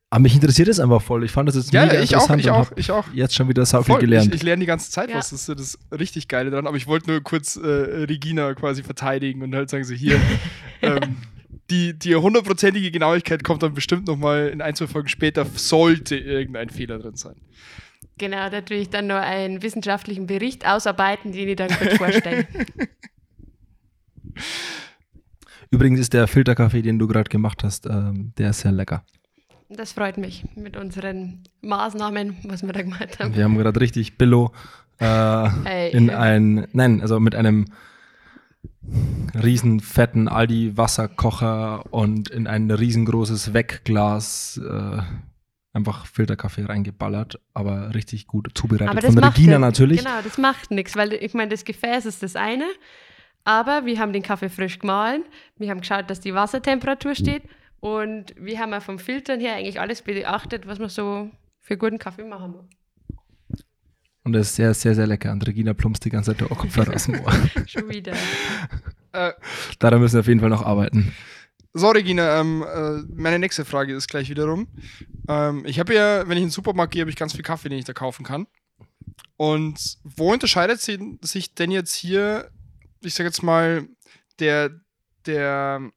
Aber 0.09 0.21
mich 0.21 0.35
interessiert 0.35 0.67
es 0.67 0.79
einfach 0.79 1.01
voll. 1.01 1.23
Ich 1.25 1.31
fand 1.31 1.49
das 1.49 1.55
jetzt 1.55 1.73
ja, 1.73 1.85
mega 1.85 1.99
ich 2.01 2.15
auch, 2.15 2.29
interessant 2.29 2.41
ich 2.41 2.47
und 2.47 2.53
auch, 2.53 2.71
ich 2.75 2.91
auch. 2.91 3.05
jetzt 3.13 3.35
schon 3.35 3.49
wieder 3.49 3.65
so 3.65 3.81
viel 3.83 3.97
gelernt. 3.97 4.27
Ich, 4.29 4.35
ich 4.35 4.43
lerne 4.43 4.61
die 4.61 4.65
ganze 4.65 4.89
Zeit 4.91 5.09
Ja. 5.09 5.17
was. 5.17 5.31
Das 5.31 5.49
ist 5.49 5.59
das 5.59 5.79
richtig 5.99 6.27
Geile 6.27 6.51
dran. 6.51 6.67
Aber 6.67 6.77
ich 6.77 6.87
wollte 6.87 7.09
nur 7.09 7.21
kurz 7.21 7.55
äh, 7.57 7.67
Regina 7.67 8.53
quasi 8.53 8.83
verteidigen 8.83 9.41
und 9.41 9.53
halt 9.55 9.69
sagen 9.69 9.83
so, 9.83 9.93
hier, 9.93 10.19
ähm, 10.81 11.17
die, 11.69 11.97
die 11.97 12.15
hundertprozentige 12.15 12.91
Genauigkeit 12.91 13.43
kommt 13.43 13.63
dann 13.63 13.73
bestimmt 13.73 14.07
nochmal 14.07 14.49
in 14.49 14.61
ein, 14.61 14.75
zwei 14.75 14.87
Folgen 14.87 15.07
später, 15.07 15.45
sollte 15.55 16.15
irgendein 16.15 16.69
Fehler 16.69 16.99
drin 16.99 17.15
sein. 17.15 17.35
Genau, 18.17 18.49
da 18.49 18.61
tue 18.61 18.77
ich 18.77 18.89
dann 18.89 19.07
nur 19.07 19.19
einen 19.19 19.61
wissenschaftlichen 19.61 20.27
Bericht 20.27 20.65
ausarbeiten, 20.65 21.31
den 21.33 21.49
ich 21.49 21.55
dann 21.55 21.69
kurz 21.69 21.95
vorstelle. 21.97 22.47
Übrigens 25.71 25.99
ist 25.99 26.13
der 26.13 26.27
Filterkaffee, 26.27 26.81
den 26.81 26.99
du 26.99 27.07
gerade 27.07 27.29
gemacht 27.29 27.63
hast, 27.63 27.85
ähm, 27.87 28.31
der 28.37 28.51
ist 28.51 28.61
sehr 28.61 28.71
lecker. 28.71 29.03
Das 29.69 29.93
freut 29.93 30.17
mich 30.17 30.45
mit 30.55 30.77
unseren 30.77 31.43
Maßnahmen, 31.61 32.37
was 32.43 32.63
wir 32.63 32.71
da 32.73 32.81
gemacht 32.83 33.19
haben. 33.19 33.35
Wir 33.35 33.43
haben 33.45 33.57
gerade 33.57 33.79
richtig 33.81 34.17
Billo 34.17 34.51
äh, 34.99 35.05
Hey. 35.63 35.91
in 35.91 36.09
ein, 36.11 36.67
nein, 36.73 37.01
also 37.01 37.19
mit 37.19 37.35
einem 37.35 37.65
riesen 39.41 39.79
fetten 39.79 40.27
Aldi 40.27 40.77
Wasserkocher 40.77 41.91
und 41.91 42.29
in 42.29 42.47
ein 42.47 42.69
riesengroßes 42.69 43.53
Wegglas 43.53 44.61
äh, 44.63 45.01
einfach 45.73 46.05
Filterkaffee 46.05 46.65
reingeballert, 46.65 47.39
aber 47.53 47.93
richtig 47.95 48.27
gut 48.27 48.49
zubereitet. 48.53 48.89
Aber 48.89 49.01
das 49.01 49.13
Von 49.13 49.21
macht 49.21 49.37
Regina 49.37 49.53
ja- 49.53 49.59
natürlich. 49.59 49.99
Genau, 50.03 50.21
das 50.23 50.37
macht 50.37 50.71
nichts, 50.71 50.95
weil 50.95 51.13
ich 51.13 51.33
meine, 51.33 51.49
das 51.49 51.65
Gefäß 51.65 52.05
ist 52.05 52.21
das 52.23 52.35
eine, 52.35 52.65
aber 53.43 53.85
wir 53.85 53.99
haben 53.99 54.13
den 54.13 54.21
Kaffee 54.23 54.49
frisch 54.49 54.79
gemahlen, 54.79 55.23
wir 55.57 55.69
haben 55.71 55.81
geschaut, 55.81 56.09
dass 56.09 56.19
die 56.19 56.33
Wassertemperatur 56.35 57.15
steht 57.15 57.43
und 57.79 58.33
wir 58.37 58.59
haben 58.59 58.73
auch 58.73 58.81
vom 58.81 58.99
Filtern 58.99 59.39
her 59.39 59.55
eigentlich 59.55 59.79
alles 59.79 60.01
beachtet, 60.01 60.67
was 60.67 60.79
man 60.79 60.89
so 60.89 61.29
für 61.61 61.77
guten 61.77 61.99
Kaffee 61.99 62.23
machen 62.23 62.51
muss. 62.51 62.65
Und 64.23 64.33
das 64.33 64.47
ist 64.47 64.55
sehr, 64.55 64.73
sehr, 64.73 64.95
sehr 64.95 65.05
lecker. 65.05 65.31
Und 65.31 65.45
Regina 65.45 65.73
plumpst 65.73 66.03
die 66.03 66.09
ganze 66.09 66.31
Zeit 66.31 66.41
der 66.41 66.47
Kopfhörer 66.47 66.95
aus 66.95 67.05
dem 67.05 67.19
Ohr. 67.21 67.31
Schon 67.67 67.89
wieder. 67.89 68.13
Äh, 69.11 69.33
Daran 69.77 70.01
müssen 70.01 70.15
wir 70.15 70.21
auf 70.21 70.27
jeden 70.27 70.39
Fall 70.39 70.49
noch 70.49 70.63
arbeiten. 70.63 71.13
So, 71.73 71.89
Regina, 71.89 72.39
ähm, 72.39 72.63
äh, 72.63 73.03
meine 73.13 73.37
nächste 73.37 73.65
Frage 73.65 73.93
ist 73.93 74.07
gleich 74.07 74.29
wiederum. 74.29 74.67
Ähm, 75.27 75.63
ich 75.65 75.79
habe 75.79 75.93
ja, 75.93 76.27
wenn 76.27 76.37
ich 76.37 76.43
in 76.43 76.47
den 76.47 76.51
Supermarkt 76.51 76.93
gehe, 76.93 77.01
habe 77.01 77.11
ich 77.11 77.17
ganz 77.17 77.33
viel 77.33 77.43
Kaffee, 77.43 77.69
den 77.69 77.77
ich 77.77 77.85
da 77.85 77.93
kaufen 77.93 78.25
kann. 78.25 78.47
Und 79.37 79.97
wo 80.03 80.33
unterscheidet 80.33 80.81
sich 80.81 81.53
denn 81.55 81.71
jetzt 81.71 81.93
hier, 81.93 82.49
ich 83.01 83.13
sage 83.13 83.27
jetzt 83.27 83.43
mal, 83.43 83.87
der, 84.39 84.71
der 85.25 85.91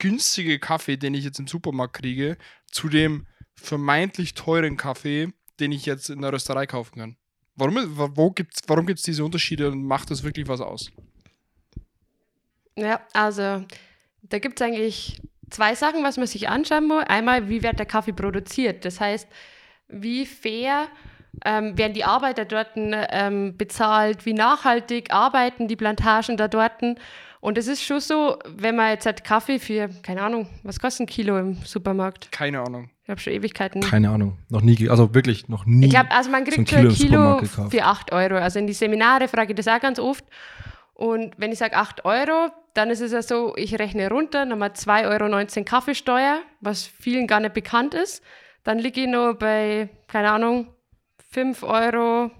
günstige 0.00 0.58
Kaffee, 0.58 0.96
den 0.96 1.14
ich 1.14 1.24
jetzt 1.24 1.38
im 1.38 1.46
Supermarkt 1.46 1.94
kriege, 1.94 2.36
zu 2.66 2.88
dem 2.88 3.26
vermeintlich 3.54 4.34
teuren 4.34 4.76
Kaffee, 4.76 5.32
den 5.60 5.70
ich 5.70 5.86
jetzt 5.86 6.10
in 6.10 6.22
der 6.22 6.32
Rösterei 6.32 6.66
kaufen 6.66 6.98
kann? 6.98 7.16
Warum, 7.54 7.76
wo 8.16 8.30
gibt's, 8.30 8.62
warum 8.66 8.86
gibt 8.86 8.98
es 8.98 9.04
diese 9.04 9.24
Unterschiede 9.24 9.70
und 9.70 9.84
macht 9.84 10.10
das 10.10 10.24
wirklich 10.24 10.48
was 10.48 10.60
aus? 10.60 10.90
Ja, 12.76 13.00
also 13.12 13.64
da 14.22 14.38
gibt 14.38 14.60
es 14.60 14.66
eigentlich 14.66 15.20
zwei 15.50 15.74
Sachen, 15.74 16.02
was 16.02 16.16
man 16.16 16.26
sich 16.26 16.48
anschauen 16.48 16.88
muss. 16.88 17.04
Einmal, 17.06 17.48
wie 17.48 17.62
wird 17.62 17.78
der 17.78 17.86
Kaffee 17.86 18.12
produziert? 18.12 18.84
Das 18.84 19.00
heißt, 19.00 19.28
wie 19.88 20.24
fair 20.24 20.88
ähm, 21.44 21.76
werden 21.76 21.92
die 21.92 22.04
Arbeiter 22.04 22.44
dort 22.44 22.70
ähm, 22.76 23.56
bezahlt? 23.56 24.24
Wie 24.24 24.32
nachhaltig 24.32 25.12
arbeiten 25.12 25.68
die 25.68 25.76
Plantagen 25.76 26.36
da 26.36 26.48
dort? 26.48 26.82
Und 27.40 27.56
es 27.56 27.68
ist 27.68 27.82
schon 27.82 28.00
so, 28.00 28.38
wenn 28.46 28.76
man 28.76 28.90
jetzt 28.90 29.06
hat 29.06 29.24
Kaffee 29.24 29.58
für, 29.58 29.88
keine 30.02 30.22
Ahnung, 30.22 30.46
was 30.62 30.78
kostet 30.78 31.04
ein 31.04 31.06
Kilo 31.06 31.38
im 31.38 31.56
Supermarkt? 31.64 32.30
Keine 32.30 32.60
Ahnung. 32.60 32.90
Ich 33.02 33.08
habe 33.08 33.18
schon 33.18 33.32
Ewigkeiten. 33.32 33.80
Keine 33.80 34.10
Ahnung. 34.10 34.36
Noch 34.50 34.60
nie, 34.60 34.88
also 34.90 35.14
wirklich 35.14 35.48
noch 35.48 35.64
nie. 35.64 35.86
Ich 35.86 35.90
glaube, 35.90 36.10
also 36.10 36.30
man 36.30 36.44
so 36.44 36.52
kriegt 36.52 36.68
schon 36.68 36.80
ein 36.80 36.88
Kilo 36.90 37.38
im 37.38 37.48
Kilo 37.48 37.70
für 37.70 37.84
8 37.84 38.12
Euro. 38.12 38.36
Also 38.36 38.58
in 38.58 38.66
die 38.66 38.74
Seminare 38.74 39.26
frage 39.26 39.52
ich 39.52 39.56
das 39.56 39.68
auch 39.68 39.80
ganz 39.80 39.98
oft. 39.98 40.24
Und 40.92 41.34
wenn 41.38 41.50
ich 41.50 41.58
sage 41.58 41.76
8 41.76 42.04
Euro, 42.04 42.50
dann 42.74 42.90
ist 42.90 43.00
es 43.00 43.12
ja 43.12 43.22
so, 43.22 43.54
ich 43.56 43.78
rechne 43.78 44.10
runter, 44.10 44.44
nochmal 44.44 44.70
2,19 44.70 45.56
Euro 45.56 45.64
Kaffeesteuer, 45.64 46.40
was 46.60 46.84
vielen 46.84 47.26
gar 47.26 47.40
nicht 47.40 47.54
bekannt 47.54 47.94
ist. 47.94 48.22
Dann 48.64 48.78
liege 48.78 49.00
ich 49.00 49.08
noch 49.08 49.32
bei, 49.32 49.88
keine 50.08 50.30
Ahnung, 50.30 50.66
5 51.30 51.62
Euro 51.62 52.30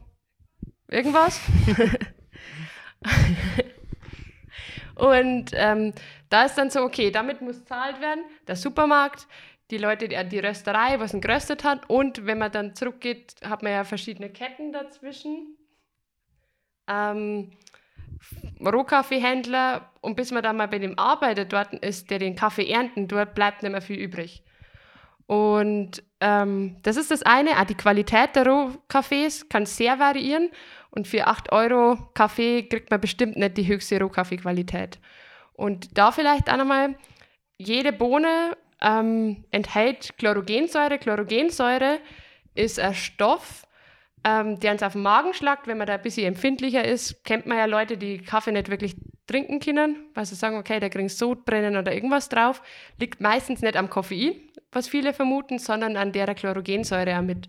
irgendwas. 0.88 1.40
Und 5.00 5.52
ähm, 5.54 5.94
da 6.28 6.44
ist 6.44 6.56
dann 6.56 6.70
so, 6.70 6.82
okay, 6.82 7.10
damit 7.10 7.40
muss 7.40 7.64
zahlt 7.64 8.00
werden, 8.00 8.22
der 8.46 8.56
Supermarkt, 8.56 9.26
die 9.70 9.78
Leute, 9.78 10.08
die, 10.08 10.28
die 10.28 10.38
Rösterei, 10.38 11.00
was 11.00 11.14
ihn 11.14 11.20
geröstet 11.20 11.64
hat. 11.64 11.88
Und 11.88 12.26
wenn 12.26 12.38
man 12.38 12.52
dann 12.52 12.74
zurückgeht, 12.74 13.34
hat 13.44 13.62
man 13.62 13.72
ja 13.72 13.84
verschiedene 13.84 14.28
Ketten 14.30 14.72
dazwischen. 14.72 15.56
Ähm, 16.86 17.52
Rohkaffeehändler 18.60 19.90
und 20.02 20.16
bis 20.16 20.32
man 20.32 20.42
dann 20.42 20.56
mal 20.56 20.68
bei 20.68 20.78
dem 20.78 20.98
Arbeiter 20.98 21.46
dort 21.46 21.72
ist, 21.72 22.10
der 22.10 22.18
den 22.18 22.36
Kaffee 22.36 22.68
ernten 22.68 23.08
dort, 23.08 23.34
bleibt 23.34 23.62
nicht 23.62 23.72
mehr 23.72 23.80
viel 23.80 23.98
übrig. 23.98 24.44
Und 25.26 26.02
ähm, 26.20 26.76
das 26.82 26.96
ist 26.96 27.10
das 27.10 27.22
eine. 27.22 27.58
Auch 27.60 27.64
die 27.64 27.76
Qualität 27.76 28.34
der 28.34 28.46
Rohkaffees 28.46 29.48
kann 29.48 29.64
sehr 29.64 29.98
variieren. 29.98 30.50
Und 30.90 31.06
für 31.06 31.26
8 31.26 31.52
Euro 31.52 31.98
Kaffee 32.14 32.64
kriegt 32.64 32.90
man 32.90 33.00
bestimmt 33.00 33.36
nicht 33.36 33.56
die 33.56 33.66
höchste 33.66 34.00
Rohkaffeequalität. 34.00 34.98
Und 35.52 35.96
da 35.96 36.10
vielleicht 36.10 36.50
auch 36.50 36.56
nochmal, 36.56 36.96
jede 37.58 37.92
Bohne 37.92 38.56
ähm, 38.80 39.44
enthält 39.50 40.16
Chlorogensäure. 40.18 40.98
Chlorogensäure 40.98 41.98
ist 42.54 42.80
ein 42.80 42.94
Stoff, 42.94 43.66
ähm, 44.24 44.58
der 44.60 44.72
uns 44.72 44.82
auf 44.82 44.94
den 44.94 45.02
Magen 45.02 45.34
schlagt, 45.34 45.66
wenn 45.66 45.78
man 45.78 45.86
da 45.86 45.94
ein 45.94 46.02
bisschen 46.02 46.26
empfindlicher 46.26 46.84
ist. 46.84 47.24
Kennt 47.24 47.46
man 47.46 47.58
ja 47.58 47.66
Leute, 47.66 47.96
die 47.96 48.18
Kaffee 48.18 48.52
nicht 48.52 48.70
wirklich 48.70 48.96
trinken 49.26 49.60
können, 49.60 50.10
weil 50.14 50.26
sie 50.26 50.34
sagen, 50.34 50.56
okay, 50.56 50.80
da 50.80 50.88
kriegen 50.88 51.08
sie 51.08 51.16
Sodbrennen 51.16 51.76
oder 51.76 51.94
irgendwas 51.94 52.28
drauf. 52.28 52.62
Liegt 52.98 53.20
meistens 53.20 53.62
nicht 53.62 53.76
am 53.76 53.90
Koffein, 53.90 54.34
was 54.72 54.88
viele 54.88 55.12
vermuten, 55.12 55.58
sondern 55.58 55.96
an 55.96 56.12
der 56.12 56.34
Chlorogensäure 56.34 57.16
auch 57.16 57.22
mit. 57.22 57.48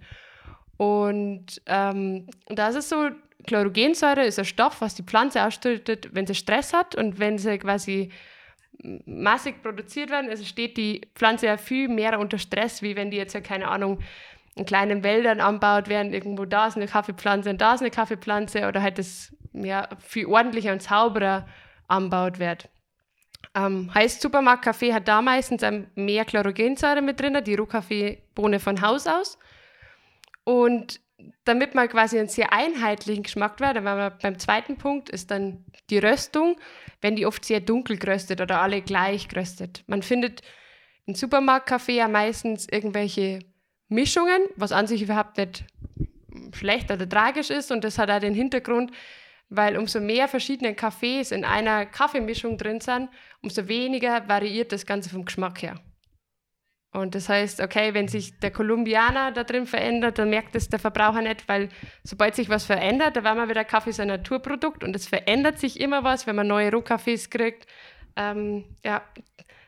Und 0.78 1.62
ähm, 1.68 2.28
da 2.48 2.70
ist 2.70 2.76
es 2.76 2.90
so, 2.90 3.10
Chlorogensäure 3.48 4.24
ist 4.24 4.40
ein 4.40 4.46
Stoff, 4.46 4.82
was 4.82 4.96
die 4.96 5.04
Pflanze 5.04 5.44
ausschüttet, 5.46 6.10
wenn 6.14 6.28
sie 6.28 6.36
Stress 6.36 6.74
hat 6.74 6.96
und 6.96 7.20
wenn 7.20 7.38
sie 7.38 7.58
quasi 7.58 8.12
massig 9.06 9.62
produziert 9.62 10.10
werden, 10.10 10.30
also 10.30 10.44
steht 10.44 10.78
die 10.78 11.02
Pflanze 11.16 11.48
ja 11.48 11.58
viel 11.58 11.88
mehr 11.88 12.20
unter 12.20 12.38
Stress, 12.38 12.82
wie 12.82 12.96
wenn 12.96 13.12
die 13.12 13.18
jetzt 13.18 13.34
ja, 13.34 13.42
keine 13.42 13.68
Ahnung, 13.68 14.00
in 14.56 14.66
kleinen 14.66 15.04
Wäldern 15.04 15.40
anbaut 15.40 15.88
werden, 15.88 16.14
irgendwo 16.14 16.46
da 16.46 16.68
ist 16.68 16.76
eine 16.76 16.88
Kaffeepflanze 16.88 17.50
und 17.52 17.62
da 17.62 17.74
ist 17.74 17.82
eine 17.82 17.92
Kaffeepflanze 17.92 18.68
oder 18.68 18.82
halt 18.82 18.98
das 18.98 19.34
ja, 19.54 19.88
viel 20.00 20.26
ordentlicher 20.26 20.72
und 20.72 20.84
sauberer 20.84 21.48
anbaut 21.88 22.40
wird. 22.40 22.70
Ähm, 23.54 23.94
heißt, 23.94 24.22
Supermarktkaffee 24.22 24.94
hat 24.94 25.08
da 25.08 25.22
meistens 25.22 25.64
mehr 25.96 26.26
Chlorogensäure 26.26 27.02
mit 27.02 27.20
drin, 27.20 27.38
die 27.44 27.56
Rohkaffeebohne 27.56 28.60
von 28.60 28.82
Haus 28.82 29.08
aus. 29.08 29.38
Und 30.44 31.02
damit 31.44 31.76
man 31.76 31.90
quasi 31.90 32.20
einen 32.20 32.28
sehr 32.28 32.54
einheitlichen 32.54 33.24
Geschmack 33.24 33.60
wird, 33.60 33.76
dann 33.76 33.84
wir 33.84 34.12
beim 34.22 34.40
zweiten 34.40 34.78
Punkt 34.78 35.10
ist 35.10 35.32
dann 35.32 35.66
die 35.90 36.00
Röstung, 36.00 36.58
wenn 37.02 37.16
die 37.16 37.26
oft 37.26 37.44
sehr 37.46 37.60
dunkel 37.60 37.98
geröstet 37.98 38.42
oder 38.42 38.62
alle 38.62 38.82
gleich 38.82 39.28
geröstet. 39.28 39.84
Man 39.88 40.04
findet 40.04 40.42
im 41.06 41.16
Supermarktkaffee 41.16 41.98
ja 41.98 42.08
meistens 42.08 42.68
irgendwelche 42.70 43.40
Mischungen, 43.88 44.42
was 44.56 44.72
an 44.72 44.88
sich 44.88 45.02
überhaupt 45.02 45.38
nicht 45.38 45.66
schlecht 46.54 46.92
oder 46.92 47.08
tragisch 47.08 47.50
ist 47.50 47.72
und 47.72 47.84
das 47.84 47.98
hat 47.98 48.10
auch 48.10 48.20
den 48.20 48.34
Hintergrund, 48.34 48.92
weil 49.50 49.78
umso 49.78 50.00
mehr 50.00 50.28
verschiedene 50.28 50.76
Kaffees 50.76 51.32
in 51.32 51.44
einer 51.44 51.86
Kaffeemischung 51.86 52.58
drin 52.58 52.80
sind, 52.80 53.10
umso 53.42 53.68
weniger 53.68 54.28
variiert 54.30 54.72
das 54.72 54.86
Ganze 54.86 55.10
vom 55.10 55.26
Geschmack 55.26 55.62
her. 55.62 55.76
Und 56.94 57.16
das 57.16 57.30
heißt, 57.30 57.62
okay, 57.62 57.94
wenn 57.94 58.10
sich 58.10 58.38
der 58.40 58.52
Kolumbianer 58.52 59.32
da 59.32 59.46
drin 59.46 59.66
verändert, 59.66 60.20
dann 60.20 60.30
merkt 60.30 60.56
es 60.56 60.68
der 60.68 60.80
Verbraucher 60.80 61.22
nicht, 61.22 61.48
weil 61.48 61.70
sobald 62.04 62.36
sich 62.36 62.50
was 62.50 62.66
verändert, 62.66 63.16
da 63.16 63.24
war 63.24 63.34
mal 63.34 63.48
wieder 63.48 63.64
Kaffee 63.64 63.94
sein 63.94 64.10
Naturprodukt 64.10 64.84
und 64.84 64.94
es 64.94 65.08
verändert 65.08 65.58
sich 65.58 65.80
immer 65.80 66.04
was, 66.04 66.28
wenn 66.28 66.36
man 66.36 66.48
neue 66.48 66.70
Rohkaffees 66.70 67.30
kriegt. 67.30 67.66
Ähm, 68.18 68.66
ja, 68.84 69.02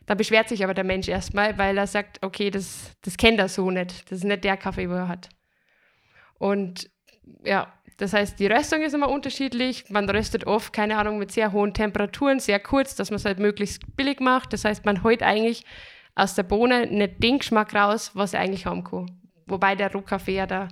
da 0.06 0.15
beschwert 0.15 0.50
sich 0.50 0.65
aber 0.65 0.74
der 0.74 0.84
Mensch 0.84 1.08
erstmal, 1.08 1.58
weil 1.58 1.77
er 1.77 1.88
sagt, 1.88 2.22
okay, 2.22 2.50
das, 2.50 2.92
das 3.03 3.15
kennt 3.15 3.39
er 3.39 3.48
so 3.48 3.72
nicht. 3.72 4.12
Das 4.12 4.20
ist 4.20 4.25
nicht 4.25 4.44
der 4.44 4.58
Kaffee, 4.58 4.89
wo 4.89 4.94
er 4.94 5.08
hat. 5.08 5.30
Und 6.38 6.89
ja, 7.46 7.72
das 7.98 8.12
heißt, 8.12 8.38
die 8.38 8.48
Röstung 8.48 8.82
ist 8.82 8.94
immer 8.94 9.08
unterschiedlich. 9.08 9.89
Man 9.89 10.10
röstet 10.10 10.46
oft, 10.46 10.74
keine 10.74 10.98
Ahnung, 10.98 11.20
mit 11.20 11.32
sehr 11.32 11.53
hohen 11.53 11.74
Temperaturen, 11.74 12.42
sehr 12.42 12.60
kurz, 12.60 12.96
dass 12.96 13.12
man 13.12 13.15
es 13.15 13.24
halt 13.24 13.39
möglichst 13.39 13.96
billig 13.96 14.20
macht. 14.20 14.51
Das 14.51 14.65
heißt, 14.65 14.84
man 14.84 15.03
holt 15.03 15.24
eigentlich 15.24 15.63
aus 16.15 16.36
der 16.36 16.43
Bohne 16.43 16.88
nicht 16.88 17.22
den 17.24 17.39
Geschmack 17.39 17.74
raus, 17.74 18.12
was 18.13 18.34
er 18.34 18.41
eigentlich 18.41 18.65
haben 18.65 18.84
kann. 18.84 19.12
Wobei 19.48 19.75
der 19.75 19.91
Rohkaffee 19.91 20.36
ja 20.36 20.46
da, 20.48 20.67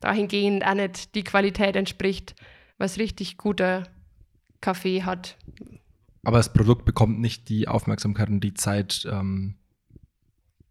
dahingehend 0.00 0.64
auch 0.64 0.74
nicht 0.74 1.14
die 1.14 1.24
Qualität 1.24 1.76
entspricht, 1.76 2.34
was 2.78 2.98
richtig 2.98 3.36
guter 3.36 3.84
Kaffee 4.60 5.02
hat. 5.02 5.36
Aber 6.22 6.38
das 6.38 6.52
Produkt 6.52 6.84
bekommt 6.84 7.20
nicht 7.20 7.48
die 7.48 7.68
Aufmerksamkeit 7.68 8.28
und 8.28 8.40
die 8.40 8.54
Zeit, 8.54 9.06
ähm, 9.10 9.56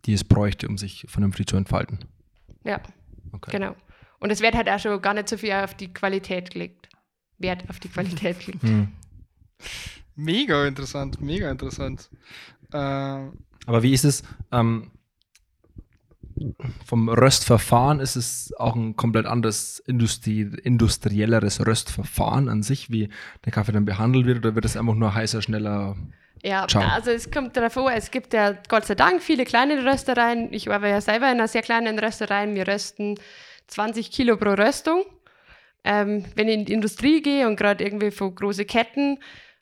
die 0.05 0.13
es 0.13 0.23
bräuchte, 0.23 0.67
um 0.67 0.77
sich 0.77 1.05
vernünftig 1.07 1.47
zu 1.47 1.57
entfalten. 1.57 1.99
Ja, 2.63 2.81
Okay. 3.33 3.51
genau. 3.51 3.75
Und 4.19 4.31
es 4.31 4.41
wird 4.41 4.55
halt 4.55 4.69
auch 4.69 4.79
schon 4.79 5.01
gar 5.01 5.13
nicht 5.13 5.27
so 5.27 5.37
viel 5.37 5.51
auf 5.53 5.73
die 5.73 5.91
Qualität 5.91 6.51
gelegt. 6.51 6.87
Wert 7.39 7.67
auf 7.69 7.79
die 7.79 7.89
Qualität 7.89 8.39
gelegt. 8.39 8.63
Hm. 8.63 8.89
Mega 10.15 10.65
interessant, 10.67 11.19
mega 11.19 11.49
interessant. 11.49 12.09
Äh, 12.71 13.27
Aber 13.65 13.83
wie 13.83 13.93
ist 13.93 14.05
es? 14.05 14.23
Ähm, 14.51 14.91
vom 16.85 17.09
Röstverfahren 17.09 17.99
ist 17.99 18.15
es 18.15 18.53
auch 18.57 18.75
ein 18.75 18.95
komplett 18.95 19.25
anderes 19.25 19.79
Industrie, 19.79 20.49
industrielleres 20.63 21.65
Röstverfahren 21.65 22.49
an 22.49 22.63
sich, 22.63 22.89
wie 22.89 23.09
der 23.45 23.51
Kaffee 23.51 23.71
dann 23.71 23.85
behandelt 23.85 24.25
wird, 24.25 24.39
oder 24.39 24.55
wird 24.55 24.65
es 24.65 24.75
einfach 24.75 24.95
nur 24.95 25.13
heißer, 25.13 25.41
schneller? 25.41 25.95
Ja, 26.43 26.67
Ciao. 26.67 26.83
also 26.83 27.11
es 27.11 27.31
kommt 27.31 27.55
davor, 27.55 27.93
es 27.93 28.11
gibt 28.11 28.33
ja 28.33 28.57
Gott 28.67 28.85
sei 28.85 28.95
Dank 28.95 29.21
viele 29.21 29.45
kleine 29.45 29.85
Röstereien. 29.85 30.51
Ich 30.51 30.67
war 30.67 30.85
ja 30.85 30.99
selber 30.99 31.27
in 31.27 31.37
einer 31.37 31.47
sehr 31.47 31.61
kleinen 31.61 31.97
Rösterei. 31.97 32.53
Wir 32.53 32.67
rösten 32.67 33.17
20 33.67 34.11
Kilo 34.11 34.35
pro 34.35 34.51
Röstung. 34.51 35.05
Ähm, 35.85 36.25
wenn 36.35 36.47
ich 36.47 36.53
in 36.55 36.65
die 36.65 36.73
Industrie 36.73 37.21
gehe 37.21 37.47
und 37.47 37.55
gerade 37.55 37.83
irgendwie 37.83 38.11
von 38.11 38.35
große 38.35 38.65
Ketten 38.65 39.19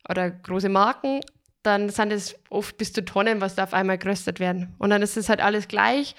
oder 0.10 0.32
große 0.32 0.70
Marken, 0.70 1.22
dann 1.64 1.90
sind 1.90 2.12
es 2.12 2.36
oft 2.50 2.78
bis 2.78 2.94
zu 2.94 3.06
Tonnen, 3.06 3.42
was 3.42 3.56
da 3.56 3.64
auf 3.64 3.74
einmal 3.74 3.98
geröstet 3.98 4.40
werden. 4.40 4.74
Und 4.78 4.90
dann 4.90 5.02
ist 5.02 5.18
es 5.18 5.30
halt 5.30 5.42
alles 5.42 5.68
gleich. 5.68 6.16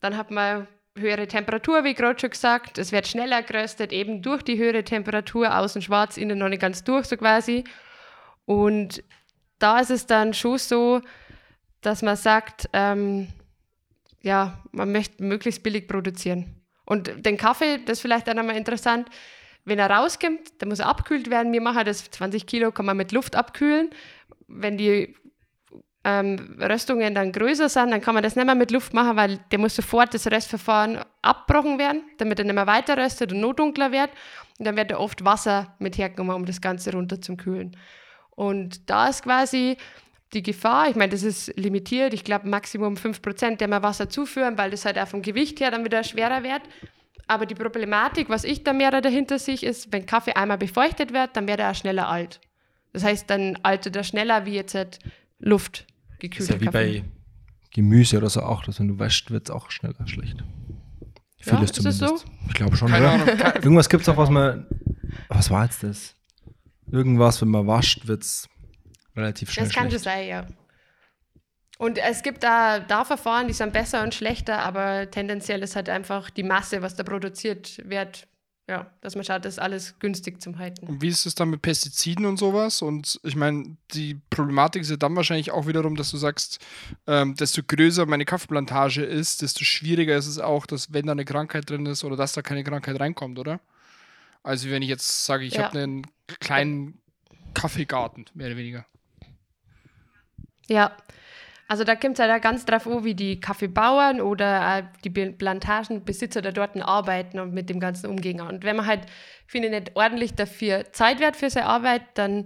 Dann 0.00 0.16
hat 0.16 0.30
man 0.30 0.68
höhere 0.96 1.26
Temperatur, 1.26 1.84
wie 1.84 1.94
gerade 1.94 2.18
schon 2.18 2.30
gesagt. 2.30 2.78
Es 2.78 2.92
wird 2.92 3.08
schneller 3.08 3.42
geröstet, 3.42 3.92
eben 3.92 4.22
durch 4.22 4.42
die 4.42 4.58
höhere 4.58 4.84
Temperatur, 4.84 5.56
außen 5.56 5.82
schwarz, 5.82 6.16
innen 6.16 6.38
noch 6.38 6.48
nicht 6.48 6.60
ganz 6.60 6.84
durch, 6.84 7.06
so 7.06 7.16
quasi. 7.16 7.64
Und 8.44 9.02
da 9.58 9.80
ist 9.80 9.90
es 9.90 10.06
dann 10.06 10.34
schon 10.34 10.58
so, 10.58 11.00
dass 11.80 12.02
man 12.02 12.16
sagt, 12.16 12.68
ähm, 12.72 13.28
ja, 14.20 14.62
man 14.70 14.92
möchte 14.92 15.22
möglichst 15.22 15.62
billig 15.62 15.88
produzieren. 15.88 16.62
Und 16.84 17.24
den 17.24 17.36
Kaffee, 17.36 17.78
das 17.78 17.98
ist 17.98 18.02
vielleicht 18.02 18.28
dann 18.28 18.38
einmal 18.38 18.56
interessant, 18.56 19.08
wenn 19.64 19.78
er 19.78 19.90
rauskommt, 19.90 20.60
der 20.60 20.68
muss 20.68 20.80
abkühlt 20.80 21.30
werden. 21.30 21.52
Wir 21.52 21.60
machen 21.60 21.84
das 21.84 22.10
20 22.10 22.46
Kilo, 22.46 22.72
kann 22.72 22.86
man 22.86 22.96
mit 22.96 23.12
Luft 23.12 23.36
abkühlen. 23.36 23.90
Wenn 24.54 24.76
die 24.76 25.14
ähm, 26.04 26.58
Röstungen 26.60 27.14
dann 27.14 27.32
größer 27.32 27.68
sind, 27.68 27.90
dann 27.90 28.00
kann 28.00 28.14
man 28.14 28.22
das 28.22 28.36
nicht 28.36 28.44
mehr 28.44 28.54
mit 28.54 28.70
Luft 28.70 28.92
machen, 28.92 29.16
weil 29.16 29.38
der 29.50 29.58
muss 29.58 29.76
sofort 29.76 30.12
das 30.14 30.26
Röstverfahren 30.30 30.98
abgebrochen 31.22 31.78
werden, 31.78 32.02
damit 32.18 32.38
er 32.38 32.44
nicht 32.44 32.54
mehr 32.54 32.66
weiter 32.66 32.96
röstet 32.96 33.32
und 33.32 33.40
noch 33.40 33.52
dunkler 33.52 33.92
wird. 33.92 34.10
Und 34.58 34.66
dann 34.66 34.76
wird 34.76 34.90
da 34.90 34.98
oft 34.98 35.24
Wasser 35.24 35.74
mit 35.78 35.98
hergenommen, 35.98 36.34
um 36.34 36.44
das 36.44 36.60
Ganze 36.60 36.92
runter 36.92 37.20
zu 37.20 37.36
kühlen. 37.36 37.76
Und 38.30 38.90
da 38.90 39.08
ist 39.08 39.22
quasi 39.22 39.76
die 40.32 40.42
Gefahr, 40.42 40.88
ich 40.88 40.96
meine, 40.96 41.12
das 41.12 41.22
ist 41.22 41.56
limitiert, 41.58 42.14
ich 42.14 42.24
glaube 42.24 42.48
Maximum 42.48 42.94
5%, 42.94 43.56
der 43.56 43.68
mal 43.68 43.82
Wasser 43.82 44.08
zuführen, 44.08 44.56
weil 44.56 44.70
das 44.70 44.84
halt 44.84 44.98
auch 44.98 45.08
vom 45.08 45.22
Gewicht 45.22 45.60
her 45.60 45.70
dann 45.70 45.84
wieder 45.84 46.02
schwerer 46.02 46.42
wird. 46.42 46.62
Aber 47.28 47.46
die 47.46 47.54
Problematik, 47.54 48.28
was 48.28 48.44
ich 48.44 48.64
da 48.64 48.72
mehr 48.72 48.90
dahinter 48.90 49.38
sehe, 49.38 49.54
ist, 49.54 49.92
wenn 49.92 50.06
Kaffee 50.06 50.32
einmal 50.32 50.58
befeuchtet 50.58 51.12
wird, 51.12 51.36
dann 51.36 51.46
wird 51.46 51.60
er 51.60 51.70
auch 51.70 51.74
schneller 51.74 52.08
alt. 52.08 52.40
Das 52.92 53.04
heißt, 53.04 53.28
dann 53.30 53.58
altert 53.62 53.96
er 53.96 54.04
schneller 54.04 54.44
wie 54.46 54.54
jetzt 54.54 54.74
halt 54.74 54.98
Luft 55.38 55.86
gekühlt. 56.18 56.40
Ist 56.42 56.50
ja 56.50 56.60
wie 56.60 56.66
Kaffee. 56.66 57.00
bei 57.00 57.04
Gemüse 57.72 58.18
oder 58.18 58.28
so 58.28 58.42
auch, 58.42 58.64
dass 58.64 58.78
wenn 58.80 58.88
du 58.88 58.98
wäschst, 58.98 59.30
wird 59.30 59.48
es 59.48 59.50
auch 59.54 59.70
schneller 59.70 60.06
schlecht. 60.06 60.44
Ja, 61.44 61.56
Vieles 61.56 61.70
ist 61.70 61.74
zumindest. 61.76 62.00
so? 62.00 62.32
Ich 62.48 62.54
glaube 62.54 62.76
schon, 62.76 62.88
Keine 62.88 63.06
oder? 63.06 63.12
Ahnung. 63.14 63.28
Irgendwas 63.62 63.88
gibt 63.88 64.02
es 64.02 64.08
auch, 64.08 64.16
was 64.16 64.30
man. 64.30 64.66
Was 65.28 65.50
war 65.50 65.64
jetzt 65.64 65.82
das? 65.82 66.14
Irgendwas, 66.90 67.40
wenn 67.40 67.48
man 67.48 67.66
wascht, 67.66 68.06
wird 68.06 68.22
es 68.22 68.48
relativ 69.16 69.50
schnell. 69.50 69.66
Das 69.66 69.74
kann 69.74 69.88
schlecht. 69.88 70.04
sein, 70.04 70.28
ja. 70.28 70.46
Und 71.78 71.98
es 71.98 72.22
gibt 72.22 72.44
da, 72.44 72.78
da 72.78 73.04
Verfahren, 73.04 73.48
die 73.48 73.54
sind 73.54 73.72
besser 73.72 74.02
und 74.04 74.14
schlechter, 74.14 74.60
aber 74.60 75.10
tendenziell 75.10 75.62
ist 75.62 75.74
halt 75.74 75.88
einfach 75.88 76.30
die 76.30 76.44
Masse, 76.44 76.80
was 76.82 76.94
da 76.94 77.02
produziert 77.02 77.82
wird, 77.88 78.28
ja, 78.68 78.90
dass 79.00 79.16
man 79.16 79.24
schaut, 79.24 79.44
das 79.44 79.54
ist 79.54 79.58
alles 79.58 79.98
günstig 79.98 80.40
zum 80.40 80.58
Halten. 80.58 80.86
Und 80.86 81.02
wie 81.02 81.08
ist 81.08 81.26
es 81.26 81.34
dann 81.34 81.50
mit 81.50 81.62
Pestiziden 81.62 82.24
und 82.26 82.36
sowas? 82.36 82.80
Und 82.80 83.18
ich 83.24 83.34
meine, 83.34 83.76
die 83.92 84.20
Problematik 84.30 84.82
ist 84.82 84.90
ja 84.90 84.96
dann 84.96 85.16
wahrscheinlich 85.16 85.50
auch 85.50 85.66
wiederum, 85.66 85.96
dass 85.96 86.10
du 86.10 86.16
sagst, 86.16 86.64
ähm, 87.06 87.34
desto 87.34 87.62
größer 87.66 88.06
meine 88.06 88.24
Kaffeeplantage 88.24 89.02
ist, 89.02 89.42
desto 89.42 89.64
schwieriger 89.64 90.16
ist 90.16 90.28
es 90.28 90.38
auch, 90.38 90.66
dass 90.66 90.92
wenn 90.92 91.06
da 91.06 91.12
eine 91.12 91.24
Krankheit 91.24 91.68
drin 91.68 91.86
ist 91.86 92.04
oder 92.04 92.16
dass 92.16 92.34
da 92.34 92.42
keine 92.42 92.62
Krankheit 92.62 93.00
reinkommt, 93.00 93.38
oder? 93.38 93.60
Also 94.44 94.70
wenn 94.70 94.82
ich 94.82 94.88
jetzt 94.88 95.24
sage, 95.24 95.44
ich 95.44 95.54
ja. 95.54 95.64
habe 95.64 95.78
einen 95.80 96.06
kleinen 96.40 97.00
Kaffeegarten, 97.54 98.26
mehr 98.34 98.46
oder 98.46 98.56
weniger. 98.56 98.86
Ja, 100.68 100.96
also 101.72 101.84
da 101.84 101.96
kommt 101.96 102.18
es 102.18 102.20
halt 102.20 102.30
auch 102.30 102.42
ganz 102.42 102.66
drauf 102.66 102.86
an, 102.86 103.02
wie 103.02 103.14
die 103.14 103.40
Kaffeebauern 103.40 104.20
oder 104.20 104.92
die 105.04 105.08
Plantagenbesitzer 105.08 106.42
da 106.42 106.52
dort 106.52 106.76
arbeiten 106.76 107.40
und 107.40 107.54
mit 107.54 107.70
dem 107.70 107.80
Ganzen 107.80 108.10
umgehen. 108.10 108.42
Und 108.42 108.62
wenn 108.62 108.76
man 108.76 108.84
halt, 108.84 109.06
finde 109.46 109.68
ich, 109.68 109.74
nicht 109.74 109.96
ordentlich 109.96 110.34
dafür 110.34 110.92
Zeit 110.92 111.18
wird 111.18 111.34
für 111.34 111.48
seine 111.48 111.64
Arbeit, 111.64 112.02
dann 112.12 112.44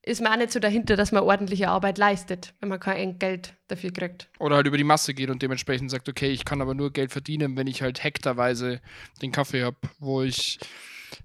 ist 0.00 0.22
man 0.22 0.32
auch 0.32 0.38
nicht 0.38 0.50
so 0.50 0.60
dahinter, 0.60 0.96
dass 0.96 1.12
man 1.12 1.24
ordentliche 1.24 1.68
Arbeit 1.68 1.98
leistet, 1.98 2.54
wenn 2.60 2.70
man 2.70 2.80
kein 2.80 3.18
Geld 3.18 3.52
dafür 3.68 3.92
kriegt. 3.92 4.30
Oder 4.38 4.56
halt 4.56 4.66
über 4.66 4.78
die 4.78 4.84
Masse 4.84 5.12
geht 5.12 5.28
und 5.28 5.42
dementsprechend 5.42 5.90
sagt, 5.90 6.08
okay, 6.08 6.30
ich 6.30 6.46
kann 6.46 6.62
aber 6.62 6.72
nur 6.72 6.90
Geld 6.90 7.12
verdienen, 7.12 7.58
wenn 7.58 7.66
ich 7.66 7.82
halt 7.82 8.02
hektarweise 8.02 8.80
den 9.20 9.30
Kaffee 9.30 9.62
habe, 9.62 9.76
wo 9.98 10.22
ich 10.22 10.58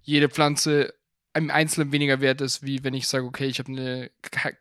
jede 0.03 0.27
Pflanze 0.27 0.93
im 1.39 1.49
Einzelnen 1.49 1.91
weniger 1.91 2.21
wert 2.21 2.41
ist, 2.41 2.63
wie 2.63 2.83
wenn 2.83 2.93
ich 2.93 3.07
sage, 3.07 3.25
okay, 3.25 3.45
ich 3.45 3.59
habe 3.59 3.71
eine 3.71 4.11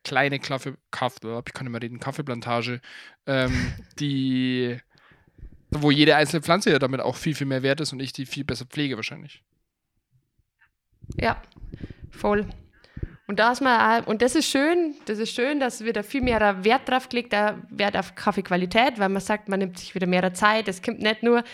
kleine 0.03 0.39
Kaffee, 0.39 0.75
Kaffee, 0.91 1.43
ich 1.47 1.53
kann 1.53 1.67
immer 1.67 1.83
reden, 1.83 2.01
Kaffeeplantage, 2.01 2.81
ähm, 3.27 3.75
die, 4.01 4.79
wo 5.71 5.91
jede 5.91 6.17
einzelne 6.17 6.43
Pflanze 6.43 6.71
ja 6.71 6.79
damit 6.79 7.01
auch 7.01 7.17
viel, 7.17 7.35
viel 7.35 7.47
mehr 7.47 7.63
wert 7.63 7.81
ist 7.81 7.93
und 7.93 8.01
ich 8.01 8.13
die 8.13 8.27
viel 8.27 8.45
besser 8.45 8.65
pflege 8.65 8.97
wahrscheinlich. 8.97 9.43
Ja, 11.21 11.43
voll. 12.11 12.47
Und 13.27 13.39
da 13.39 13.53
ist 13.53 13.61
man, 13.61 14.05
und 14.05 14.23
das 14.23 14.35
ist 14.35 14.49
schön, 14.49 14.95
das 15.05 15.19
ist 15.19 15.35
schön, 15.35 15.61
dass 15.61 15.85
wieder 15.85 16.03
viel 16.03 16.23
mehr 16.23 16.65
Wert 16.65 16.89
drauf 16.89 17.11
gelegt, 17.11 17.33
Wert 17.33 17.97
auf 17.97 18.15
Kaffeequalität, 18.15 18.99
weil 18.99 19.11
man 19.11 19.21
sagt, 19.21 19.51
man 19.51 19.59
nimmt 19.59 19.79
sich 19.79 19.95
wieder 19.95 20.07
mehr 20.07 20.33
Zeit. 20.33 20.67
Es 20.67 20.81
kommt 20.81 21.01
nicht 21.01 21.23
nur 21.23 21.45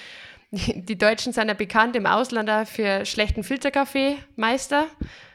die 0.74 0.98
Deutschen 0.98 1.32
sind 1.32 1.48
ja 1.48 1.54
bekannt 1.54 1.96
im 1.96 2.06
Ausland 2.06 2.50
für 2.68 3.04
schlechten 3.04 3.42
Filterkaffeemeister. 3.42 4.86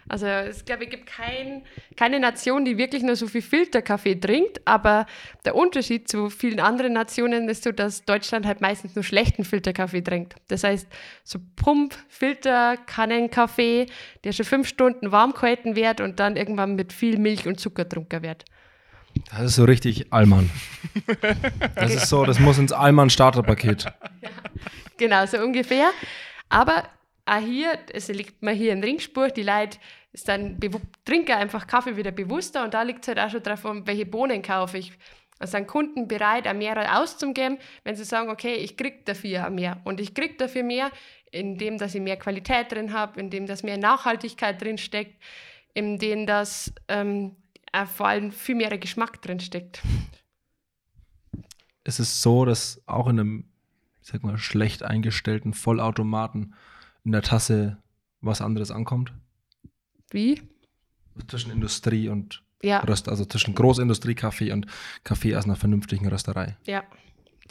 Also 0.07 0.25
es 0.25 0.65
glaube 0.65 0.85
ich 0.85 0.89
gibt 0.89 1.05
kein, 1.05 1.61
keine 1.95 2.19
Nation, 2.19 2.65
die 2.65 2.79
wirklich 2.79 3.03
nur 3.03 3.15
so 3.15 3.27
viel 3.27 3.43
Filterkaffee 3.43 4.15
trinkt, 4.15 4.59
aber 4.65 5.05
der 5.45 5.55
Unterschied 5.55 6.09
zu 6.09 6.31
vielen 6.31 6.59
anderen 6.59 6.93
Nationen 6.93 7.47
ist 7.47 7.63
so, 7.63 7.71
dass 7.71 8.05
Deutschland 8.05 8.47
halt 8.47 8.59
meistens 8.59 8.95
nur 8.95 9.03
schlechten 9.03 9.45
Filterkaffee 9.45 10.01
trinkt. 10.01 10.35
Das 10.47 10.63
heißt, 10.63 10.87
so 11.23 11.37
Pump, 11.55 11.95
Filter, 12.07 12.75
Kannenkaffee, 12.77 13.85
der 14.23 14.31
schon 14.31 14.45
fünf 14.45 14.67
Stunden 14.67 15.11
warm 15.11 15.33
gehalten 15.33 15.75
wird 15.75 16.01
und 16.01 16.19
dann 16.19 16.35
irgendwann 16.35 16.75
mit 16.75 16.91
viel 16.91 17.19
Milch 17.19 17.47
und 17.47 17.59
Zucker 17.59 17.87
trunken 17.87 18.23
wird. 18.23 18.45
Das 19.31 19.41
ist 19.41 19.55
so 19.55 19.65
richtig 19.65 20.11
Allmann. 20.11 20.49
Das 21.75 21.93
ist 21.93 22.09
so, 22.09 22.25
das 22.25 22.39
muss 22.39 22.57
ins 22.57 22.71
Allmann-Starterpaket. 22.71 23.85
Ja, 24.21 24.29
genau, 24.97 25.25
so 25.25 25.37
ungefähr. 25.37 25.89
Aber 26.49 26.83
auch 27.25 27.39
hier, 27.39 27.77
es 27.93 28.07
liegt 28.07 28.41
mir 28.41 28.51
hier 28.51 28.73
in 28.73 28.83
Ringsburg, 28.83 29.33
die 29.35 29.43
Leute 29.43 29.77
dann 30.25 30.59
trinken 31.05 31.33
einfach 31.33 31.67
Kaffee 31.67 31.95
wieder 31.95 32.11
bewusster 32.11 32.63
und 32.63 32.73
da 32.73 32.81
liegt 32.81 33.03
es 33.03 33.07
halt 33.09 33.19
auch 33.19 33.29
schon 33.29 33.43
drauf, 33.43 33.59
welche 33.63 34.05
Bohnen 34.05 34.41
kaufe 34.41 34.77
ich. 34.79 34.91
Also 35.37 35.51
sind 35.51 35.67
Kunden 35.67 36.07
bereit, 36.07 36.47
auch 36.47 36.53
mehr 36.53 36.99
auszugeben, 36.99 37.59
wenn 37.83 37.95
sie 37.95 38.03
sagen, 38.03 38.29
okay, 38.29 38.55
ich 38.55 38.75
kriege 38.75 38.99
dafür 39.05 39.49
mehr. 39.49 39.79
Und 39.85 40.01
ich 40.01 40.13
kriege 40.13 40.35
dafür 40.35 40.63
mehr, 40.63 40.91
indem 41.31 41.77
dass 41.77 41.95
ich 41.95 42.01
mehr 42.01 42.17
Qualität 42.17 42.71
drin 42.71 42.91
habe, 42.91 43.19
indem 43.19 43.45
dass 43.45 43.63
mehr 43.63 43.77
Nachhaltigkeit 43.77 44.61
drin 44.61 44.77
steckt, 44.77 45.15
indem 45.73 46.25
dass 46.25 46.73
ähm, 46.89 47.37
äh, 47.73 47.85
vor 47.85 48.07
allem 48.07 48.31
viel 48.31 48.55
mehr 48.55 48.77
Geschmack 48.77 49.21
drin 49.21 49.39
steckt. 49.39 49.81
Es 51.83 51.99
ist 51.99 52.21
so, 52.21 52.45
dass 52.45 52.81
auch 52.85 53.07
in 53.07 53.19
einem, 53.19 53.45
ich 54.01 54.09
sag 54.09 54.23
mal, 54.23 54.37
schlecht 54.37 54.83
eingestellten 54.83 55.53
Vollautomaten 55.53 56.53
in 57.03 57.11
der 57.11 57.21
Tasse 57.21 57.77
was 58.21 58.41
anderes 58.41 58.71
ankommt. 58.71 59.13
Wie? 60.11 60.41
Zwischen 61.27 61.51
Industrie 61.51 62.09
und 62.09 62.43
ja. 62.61 62.79
Röst, 62.79 63.07
also 63.07 63.25
zwischen 63.25 63.55
Großindustriekaffee 63.55 64.51
und 64.51 64.65
Kaffee 65.03 65.35
aus 65.35 65.45
einer 65.45 65.55
vernünftigen 65.55 66.07
Rösterei. 66.07 66.57
Ja, 66.65 66.83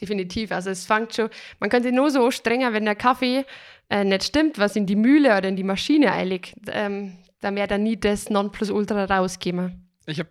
definitiv. 0.00 0.52
Also 0.52 0.70
es 0.70 0.86
fängt 0.86 1.14
schon, 1.14 1.30
man 1.60 1.70
kann 1.70 1.82
sich 1.82 1.92
nur 1.92 2.10
so 2.10 2.30
strenger, 2.30 2.72
wenn 2.72 2.84
der 2.84 2.94
Kaffee 2.94 3.44
äh, 3.88 4.04
nicht 4.04 4.24
stimmt, 4.24 4.58
was 4.58 4.76
in 4.76 4.86
die 4.86 4.96
Mühle 4.96 5.36
oder 5.36 5.48
in 5.48 5.56
die 5.56 5.64
Maschine 5.64 6.12
eilig, 6.12 6.54
ähm, 6.66 7.16
dann 7.40 7.56
wäre 7.56 7.68
da 7.68 7.78
nie 7.78 7.98
das 7.98 8.30
Nonplusultra 8.30 9.04
rausgehen. 9.04 9.87
Ich 10.08 10.18
habe. 10.18 10.30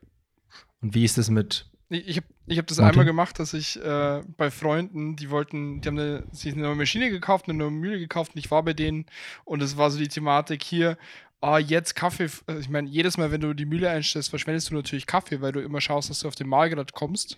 Und 0.82 0.94
wie 0.94 1.06
ist 1.06 1.18
das 1.18 1.30
mit. 1.30 1.70
Ich, 1.90 2.18
habe 2.18 2.28
ich 2.48 2.58
hab 2.58 2.68
das 2.68 2.80
Martin? 2.80 3.00
einmal 3.00 3.06
gemacht, 3.06 3.40
dass 3.40 3.54
ich 3.54 3.82
äh, 3.82 4.22
bei 4.36 4.52
Freunden, 4.52 5.16
die 5.16 5.30
wollten, 5.30 5.80
die 5.80 5.88
haben 5.88 5.98
eine, 5.98 6.24
sich 6.32 6.54
eine 6.54 6.64
neue 6.64 6.76
Maschine 6.76 7.10
gekauft, 7.10 7.46
eine 7.48 7.58
neue 7.58 7.72
Mühle 7.72 7.98
gekauft 7.98 8.34
und 8.36 8.40
ich 8.40 8.52
war 8.52 8.64
bei 8.64 8.74
denen 8.74 9.06
und 9.46 9.62
es 9.62 9.78
war 9.78 9.90
so 9.90 9.98
die 9.98 10.10
Thematik 10.10 10.64
hier, 10.64 10.98
ah, 11.40 11.60
jetzt 11.60 11.96
Kaffee, 11.96 12.30
also 12.46 12.60
ich 12.60 12.68
meine, 12.68 12.90
jedes 12.90 13.18
Mal, 13.18 13.32
wenn 13.32 13.40
du 13.40 13.54
die 13.54 13.66
Mühle 13.66 13.90
einstellst, 13.90 14.30
verschwendest 14.30 14.70
du 14.70 14.76
natürlich 14.76 15.06
Kaffee, 15.06 15.40
weil 15.40 15.54
du 15.54 15.62
immer 15.62 15.80
schaust, 15.80 16.10
dass 16.10 16.20
du 16.20 16.28
auf 16.28 16.36
den 16.36 16.50
Mahlgrad 16.50 16.92
kommst. 16.92 17.38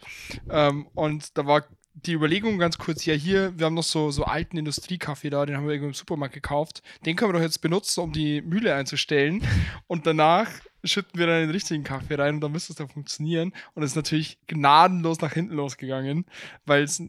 Ähm, 0.50 0.88
und 0.96 1.38
da 1.38 1.46
war 1.46 1.66
die 1.94 2.14
Überlegung 2.14 2.60
ganz 2.60 2.78
kurz, 2.78 3.06
ja 3.06 3.14
hier, 3.14 3.58
wir 3.58 3.66
haben 3.66 3.74
noch 3.74 3.84
so, 3.84 4.12
so 4.12 4.24
alten 4.24 4.58
Industriekaffee 4.58 5.30
da, 5.30 5.46
den 5.46 5.58
haben 5.58 5.66
wir 5.66 5.74
irgendwo 5.74 5.90
im 5.90 5.94
Supermarkt 5.94 6.34
gekauft. 6.34 6.82
Den 7.06 7.16
können 7.16 7.30
wir 7.30 7.40
doch 7.40 7.44
jetzt 7.44 7.62
benutzen, 7.62 8.02
um 8.02 8.14
die 8.14 8.42
Mühle 8.42 8.74
einzustellen. 8.76 9.44
Und 9.88 10.06
danach 10.06 10.50
schütten 10.84 11.20
wir 11.20 11.28
dann 11.28 11.42
den 11.42 11.50
richtigen 11.50 11.84
Kaffee 11.84 12.16
rein 12.16 12.36
und 12.36 12.42
dann 12.42 12.54
müsste 12.54 12.72
es 12.72 12.78
dann 12.78 12.88
funktionieren. 12.88 13.54
Und 13.74 13.84
es 13.84 13.92
ist 13.92 13.96
natürlich 13.98 14.38
gnadenlos 14.48 15.20
nach 15.20 15.34
hinten 15.34 15.56
losgegangen, 15.56 16.26
weil 16.66 16.84
es 16.84 17.04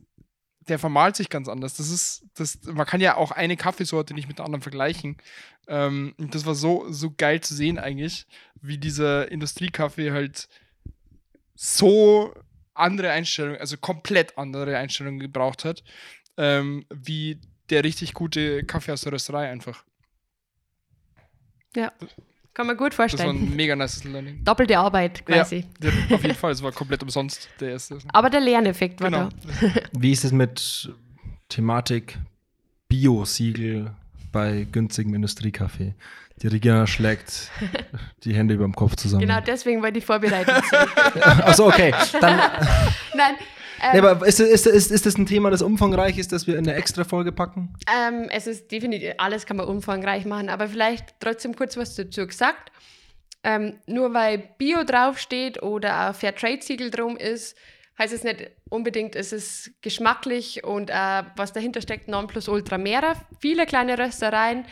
der 0.68 0.78
vermalt 0.78 1.16
sich 1.16 1.28
ganz 1.28 1.48
anders. 1.48 1.74
Das 1.74 1.90
ist, 1.90 2.24
das, 2.34 2.58
man 2.64 2.86
kann 2.86 3.00
ja 3.00 3.16
auch 3.16 3.30
eine 3.32 3.56
Kaffeesorte 3.56 4.14
nicht 4.14 4.28
mit 4.28 4.38
der 4.38 4.44
anderen 4.44 4.62
vergleichen. 4.62 5.16
Ähm, 5.68 6.14
das 6.18 6.46
war 6.46 6.54
so, 6.54 6.90
so 6.90 7.12
geil 7.16 7.40
zu 7.40 7.54
sehen 7.54 7.78
eigentlich, 7.78 8.26
wie 8.60 8.78
dieser 8.78 9.30
Industriekaffee 9.30 10.12
halt 10.12 10.48
so 11.54 12.34
andere 12.80 13.10
Einstellungen, 13.10 13.60
also 13.60 13.76
komplett 13.76 14.36
andere 14.38 14.76
Einstellungen 14.76 15.20
gebraucht 15.20 15.64
hat, 15.64 15.82
ähm, 16.36 16.84
wie 16.90 17.40
der 17.70 17.84
richtig 17.84 18.14
gute 18.14 18.64
Kaffee 18.64 18.92
aus 18.92 19.02
der 19.02 19.12
Rösterei 19.12 19.50
einfach. 19.50 19.84
Ja. 21.76 21.92
Kann 22.52 22.66
man 22.66 22.76
gut 22.76 22.94
vorstellen. 22.94 23.28
Das 23.28 23.42
war 23.42 23.48
ein 23.48 23.56
mega 23.56 23.76
nice 23.76 24.02
Learning. 24.04 24.44
Doppelte 24.44 24.76
Arbeit 24.76 25.24
quasi. 25.24 25.64
Ja, 25.80 25.90
auf 26.14 26.22
jeden 26.22 26.34
Fall. 26.34 26.50
Es 26.50 26.62
war 26.62 26.72
komplett 26.72 27.02
umsonst, 27.02 27.48
der 27.60 27.70
erste. 27.70 27.98
Aber 28.12 28.28
der 28.28 28.40
Lerneffekt 28.40 29.00
war 29.00 29.10
genau. 29.10 29.28
da. 29.28 29.82
Wie 29.92 30.10
ist 30.10 30.24
es 30.24 30.32
mit 30.32 30.92
Thematik 31.48 32.18
Bio-Siegel 32.88 33.94
bei 34.32 34.66
günstigem 34.70 35.14
Industriekaffee? 35.14 35.94
Die 36.42 36.46
Regina 36.46 36.86
schlägt 36.86 37.50
die 38.24 38.34
Hände 38.34 38.54
über 38.54 38.64
dem 38.64 38.74
Kopf 38.74 38.96
zusammen. 38.96 39.20
Genau 39.20 39.40
deswegen 39.40 39.82
ich 39.98 40.04
vorbereitet 40.04 40.64
sein. 40.70 40.88
Achso, 41.42 41.66
okay. 41.66 41.92
Dann. 42.20 42.38
Nein, 43.14 43.34
ähm, 43.82 43.90
nee, 43.92 43.98
aber 44.08 44.26
ist, 44.26 44.40
ist, 44.40 44.66
ist, 44.66 44.90
ist 44.90 45.06
das 45.06 45.16
ein 45.16 45.26
Thema, 45.26 45.50
das 45.50 45.62
umfangreich 45.62 46.18
ist, 46.18 46.32
das 46.32 46.46
wir 46.46 46.58
in 46.58 46.68
eine 46.68 46.76
extra 46.76 47.04
Folge 47.04 47.32
packen? 47.32 47.74
Ähm, 47.90 48.28
es 48.30 48.46
ist 48.46 48.70
definitiv, 48.70 49.14
alles 49.18 49.46
kann 49.46 49.56
man 49.56 49.66
umfangreich 49.66 50.26
machen, 50.26 50.50
aber 50.50 50.68
vielleicht 50.68 51.14
trotzdem 51.20 51.56
kurz 51.56 51.76
was 51.76 51.94
dazu 51.94 52.26
gesagt. 52.26 52.70
Ähm, 53.42 53.78
nur 53.86 54.12
weil 54.12 54.50
Bio 54.58 54.84
draufsteht 54.84 55.62
oder 55.62 56.08
ein 56.08 56.14
Fairtrade-Siegel 56.14 56.90
drum 56.90 57.16
ist, 57.16 57.56
heißt 58.00 58.14
es 58.14 58.24
nicht 58.24 58.50
unbedingt, 58.70 59.14
es 59.14 59.30
ist 59.30 59.72
geschmacklich 59.82 60.64
und 60.64 60.88
äh, 60.88 61.22
was 61.36 61.52
dahinter 61.52 61.82
steckt, 61.82 62.08
Nonplusultra 62.08 62.78
mehrer. 62.78 63.14
Viele 63.40 63.66
kleine 63.66 63.98
Röstereien 63.98 64.64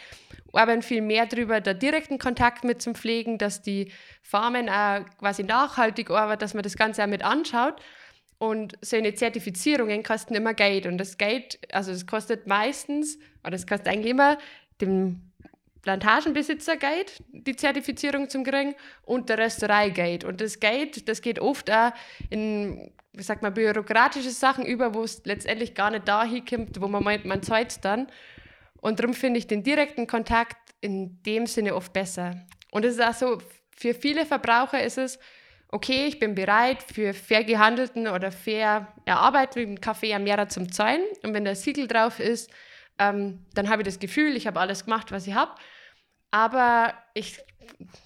arbeiten 0.55 0.81
viel 0.81 1.03
mehr 1.03 1.27
darüber, 1.27 1.61
da 1.61 1.75
direkten 1.75 2.19
Kontakt 2.19 2.65
mit 2.65 2.81
zum 2.81 2.95
Pflegen, 2.95 3.37
dass 3.37 3.61
die 3.61 3.93
Farmen 4.23 4.71
auch 4.71 5.05
quasi 5.19 5.43
nachhaltig 5.43 6.11
arbeiten, 6.11 6.41
dass 6.41 6.55
man 6.55 6.63
das 6.63 6.77
Ganze 6.77 7.05
auch 7.05 7.07
mit 7.07 7.23
anschaut. 7.23 7.75
Und 8.39 8.79
so 8.81 8.97
eine 8.97 9.15
Zertifizierungen 9.15 10.03
kosten 10.03 10.35
immer 10.35 10.55
Geld. 10.55 10.87
Und 10.87 10.97
das 10.97 11.19
Geld, 11.19 11.59
also 11.71 11.93
es 11.93 12.07
kostet 12.07 12.47
meistens, 12.47 13.19
oder 13.45 13.57
es 13.57 13.67
kostet 13.67 13.89
eigentlich 13.89 14.13
immer 14.13 14.39
dem 14.81 15.28
Plantagenbesitzer 15.89 16.77
Geld, 16.77 17.23
die 17.33 17.57
Zertifizierung 17.57 18.29
zum 18.29 18.45
kriegen, 18.45 18.75
und 19.07 19.31
der 19.31 19.39
Rösterei 19.39 19.89
Geld. 19.89 20.23
Und 20.23 20.43
das 20.43 20.61
Geld, 20.61 21.09
das 21.09 21.23
geht 21.23 21.39
oft 21.39 21.71
auch 21.71 21.93
in, 22.29 22.93
wie 23.15 23.23
sagt 23.23 23.41
man, 23.41 23.55
bürokratische 23.55 24.29
Sachen 24.29 24.67
über, 24.67 24.93
wo 24.93 25.03
es 25.03 25.25
letztendlich 25.25 25.75
gar 25.75 25.91
nicht 25.91 26.07
dahin 26.07 26.45
kommt, 26.45 26.79
wo 26.79 26.89
man 26.89 27.03
meint, 27.03 27.25
man 27.25 27.43
zahlt 27.43 27.83
dann. 27.87 28.09
Und 28.83 29.01
darum 29.01 29.15
finde 29.15 29.39
ich 29.39 29.47
den 29.47 29.63
direkten 29.63 30.07
Kontakt 30.07 30.59
in 30.83 31.23
dem 31.23 31.47
Sinne 31.47 31.75
oft 31.75 31.95
besser. 31.95 32.35
Und 32.71 32.85
es 32.85 32.97
ist 32.97 33.03
auch 33.03 33.15
so, 33.15 33.39
für 33.75 33.95
viele 33.95 34.27
Verbraucher 34.27 34.83
ist 34.83 34.99
es, 34.99 35.19
okay, 35.71 36.05
ich 36.07 36.19
bin 36.19 36.35
bereit, 36.35 36.83
für 36.83 37.15
fair 37.15 37.45
gehandelten 37.45 38.09
oder 38.09 38.31
fair 38.31 38.89
erarbeiteten 39.07 39.81
Kaffee 39.81 40.13
am 40.13 40.25
Mehrer 40.25 40.51
zum 40.51 40.71
zahlen. 40.71 41.01
Und 41.23 41.33
wenn 41.33 41.47
der 41.47 41.57
Siegel 41.57 41.89
drauf 41.89 42.21
ist, 42.21 42.51
ähm, 42.99 43.47
dann 43.55 43.71
habe 43.71 43.81
ich 43.81 43.87
das 43.87 43.99
Gefühl, 43.99 44.37
ich 44.37 44.47
habe 44.47 44.61
alles 44.61 44.85
gemacht, 44.85 45.13
was 45.13 45.27
ich 45.27 45.33
habe. 45.33 45.53
Aber 46.31 46.95
ich, 47.15 47.39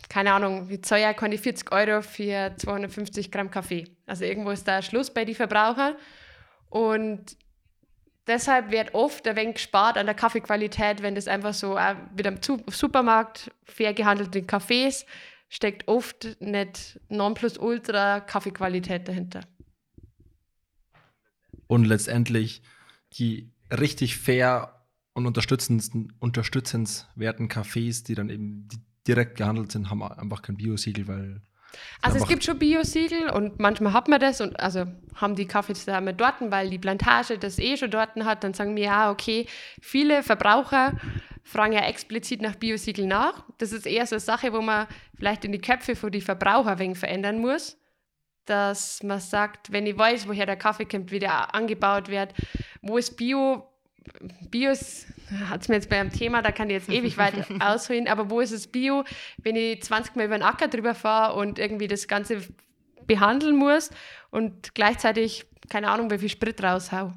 keine 0.09 0.33
Ahnung, 0.33 0.69
wie 0.69 0.81
zahle 0.81 1.15
ich 1.33 1.41
40 1.41 1.73
Euro 1.73 2.03
für 2.03 2.55
250 2.57 3.31
Gramm 3.31 3.51
Kaffee. 3.51 3.85
Also 4.07 4.25
irgendwo 4.25 4.51
ist 4.51 4.67
da 4.69 4.83
Schluss 4.83 5.13
bei 5.13 5.25
den 5.25 5.35
Verbrauchern. 5.35 5.97
Und 6.71 7.37
deshalb 8.27 8.71
wird 8.71 8.95
oft 8.95 9.27
ein 9.27 9.37
wenig 9.37 9.55
gespart 9.55 9.99
an 9.99 10.07
der 10.07 10.15
Kaffeequalität, 10.15 11.03
wenn 11.03 11.15
das 11.15 11.29
einfach 11.29 11.55
so 11.55 11.75
wieder 12.15 12.31
im 12.31 12.39
Supermarkt 12.69 13.51
fair 13.65 13.93
gehandelte 13.93 14.43
Kaffees 14.43 15.05
steckt 15.53 15.87
oft 15.87 16.41
nicht 16.41 16.99
Nonplusultra 17.11 18.21
Kaffeequalität 18.21 19.07
dahinter. 19.07 19.43
Und 21.67 21.85
letztendlich 21.85 22.63
die 23.13 23.51
richtig 23.71 24.17
fair 24.17 24.72
und 25.15 25.27
unterstützenswerten 25.27 27.49
Cafés, 27.49 28.05
die 28.05 28.15
dann 28.15 28.31
eben 28.31 28.69
direkt 29.07 29.37
gehandelt 29.37 29.73
sind, 29.73 29.91
haben 29.91 30.03
einfach 30.03 30.43
kein 30.43 30.57
Biosiegel, 30.57 31.09
weil 31.09 31.43
also 32.01 32.19
es 32.19 32.29
gibt 32.29 32.45
schon 32.45 32.59
Biosiegel 32.59 33.31
und 33.31 33.59
manchmal 33.59 33.93
hat 33.93 34.09
man 34.09 34.21
das 34.21 34.41
und 34.41 34.59
also 34.61 34.87
haben 35.15 35.35
die 35.35 35.47
Kaffees 35.47 35.85
da 35.85 36.01
mit 36.01 36.21
dort, 36.21 36.35
weil 36.41 36.71
die 36.71 36.79
Plantage 36.79 37.39
das 37.39 37.59
eh 37.59 37.77
schon 37.77 37.91
dort 37.91 38.17
hat, 38.17 38.45
dann 38.45 38.55
sagen 38.55 38.77
wir, 38.77 38.85
ja, 38.85 39.11
okay, 39.11 39.47
viele 39.81 40.23
Verbraucher 40.23 40.95
fragen 41.45 41.73
ja 41.73 41.81
explizit 41.81 42.43
nach 42.43 42.57
Biosiegel 42.57 43.07
nach. 43.07 43.45
Das 43.59 43.73
ist 43.73 43.87
eher 43.87 44.07
so 44.07 44.17
eine 44.17 44.21
Sache, 44.21 44.53
wo 44.53 44.61
man 44.61 44.87
vielleicht 45.17 45.45
in 45.45 45.53
die 45.53 45.61
Köpfe 45.61 45.97
von 45.97 46.13
die 46.13 46.21
Verbraucher 46.21 46.79
wegen 46.79 46.95
verändern 46.95 47.39
muss, 47.39 47.79
dass 48.45 49.03
man 49.03 49.21
sagt, 49.21 49.73
wenn 49.73 49.87
ich 49.87 49.97
weiß, 49.97 50.29
woher 50.29 50.47
der 50.47 50.57
Kaffee 50.57 50.85
kommt, 50.85 51.11
wie 51.11 51.19
der 51.19 51.55
angebaut 51.55 52.09
wird, 52.09 52.35
wo 52.81 52.99
ist 52.99 53.17
Bio, 53.17 53.72
Bios 54.51 55.07
hat 55.49 55.63
es 55.63 55.69
mir 55.69 55.77
jetzt 55.77 55.89
bei 55.89 55.99
einem 55.99 56.13
Thema, 56.13 56.43
da 56.43 56.53
kann 56.53 56.69
ich 56.69 56.75
jetzt 56.75 56.89
ewig 56.89 57.17
weit 57.19 57.35
ausholen, 57.61 58.09
aber 58.09 58.31
wo 58.31 58.41
ist 58.41 58.53
es 58.53 58.67
Bio, 58.67 59.05
wenn 59.39 59.57
ich 59.57 59.83
20 59.83 60.17
Mal 60.17 60.27
über 60.27 60.39
den 60.39 60.43
Acker 60.43 60.69
drüber 60.69 60.95
fahre 60.95 61.35
und 61.39 61.59
irgendwie 61.59 61.89
das 61.89 62.09
Ganze 62.09 62.43
behandeln 63.07 63.57
muss 63.57 63.91
und 64.31 64.75
gleichzeitig, 64.75 65.47
keine 65.69 65.89
Ahnung, 65.91 66.11
wie 66.11 66.19
viel 66.19 66.29
Sprit 66.29 66.63
raushau. 66.63 67.13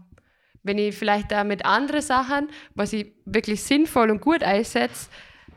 Wenn 0.63 0.78
ich 0.78 0.95
vielleicht 0.95 1.32
da 1.32 1.43
mit 1.43 1.63
anderen 1.63 2.02
Sachen, 2.02 2.50
was 2.74 2.93
ich 2.93 3.13
wirklich 3.26 3.63
sinnvoll 3.63 4.10
und 4.10 4.21
gut 4.21 4.41
einsetze, 4.41 5.10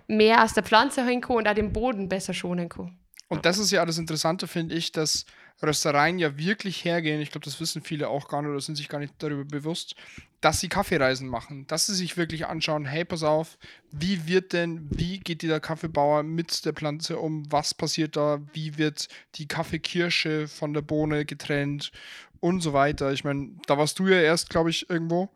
mehr 0.06 0.44
aus 0.44 0.52
der 0.52 0.62
Pflanze 0.62 1.04
holen 1.04 1.20
kann 1.20 1.36
und 1.36 1.48
auch 1.48 1.54
den 1.54 1.72
Boden 1.72 2.08
besser 2.08 2.34
schonen 2.34 2.68
kann. 2.68 2.98
Und 3.28 3.44
das 3.44 3.58
ist 3.58 3.70
ja 3.70 3.84
das 3.84 3.98
Interessante, 3.98 4.46
finde 4.46 4.74
ich, 4.74 4.92
dass 4.92 5.26
Röstereien 5.62 6.18
ja 6.18 6.38
wirklich 6.38 6.84
hergehen, 6.84 7.20
ich 7.20 7.30
glaube, 7.30 7.44
das 7.44 7.60
wissen 7.60 7.82
viele 7.82 8.08
auch 8.08 8.28
gar 8.28 8.42
nicht 8.42 8.50
oder 8.50 8.60
sind 8.60 8.76
sich 8.76 8.88
gar 8.88 8.98
nicht 8.98 9.14
darüber 9.18 9.44
bewusst, 9.44 9.96
dass 10.40 10.60
sie 10.60 10.68
Kaffeereisen 10.68 11.28
machen, 11.28 11.66
dass 11.66 11.86
sie 11.86 11.94
sich 11.94 12.16
wirklich 12.16 12.46
anschauen, 12.46 12.84
hey, 12.84 13.04
pass 13.04 13.24
auf, 13.24 13.58
wie 13.90 14.28
wird 14.28 14.52
denn, 14.52 14.86
wie 14.90 15.18
geht 15.18 15.42
dieser 15.42 15.58
Kaffeebauer 15.58 16.22
mit 16.22 16.64
der 16.64 16.74
Pflanze 16.74 17.18
um, 17.18 17.50
was 17.50 17.74
passiert 17.74 18.16
da, 18.16 18.40
wie 18.52 18.78
wird 18.78 19.08
die 19.34 19.48
Kaffeekirsche 19.48 20.46
von 20.46 20.74
der 20.74 20.82
Bohne 20.82 21.24
getrennt 21.24 21.90
und 22.38 22.60
so 22.60 22.72
weiter. 22.72 23.12
Ich 23.12 23.24
meine, 23.24 23.50
da 23.66 23.76
warst 23.78 23.98
du 23.98 24.06
ja 24.06 24.20
erst, 24.20 24.50
glaube 24.50 24.70
ich, 24.70 24.88
irgendwo 24.88 25.28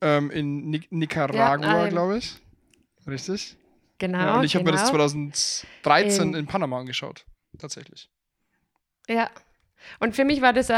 ähm, 0.00 0.30
in 0.30 0.70
Nic 0.70 0.92
Nicaragua, 0.92 1.84
ja, 1.84 1.88
glaube 1.88 2.18
ich. 2.18 2.36
Richtig? 3.08 3.56
Genau. 3.98 4.18
Ja, 4.18 4.38
und 4.38 4.44
ich 4.44 4.52
genau. 4.52 4.66
habe 4.66 4.72
mir 4.72 4.78
das 4.78 4.90
2013 4.90 6.28
in, 6.28 6.34
in 6.34 6.46
Panama 6.46 6.78
angeschaut, 6.78 7.26
tatsächlich. 7.58 8.08
Ja, 9.08 9.30
und 10.00 10.14
für 10.14 10.24
mich 10.24 10.40
war 10.40 10.52
das, 10.52 10.70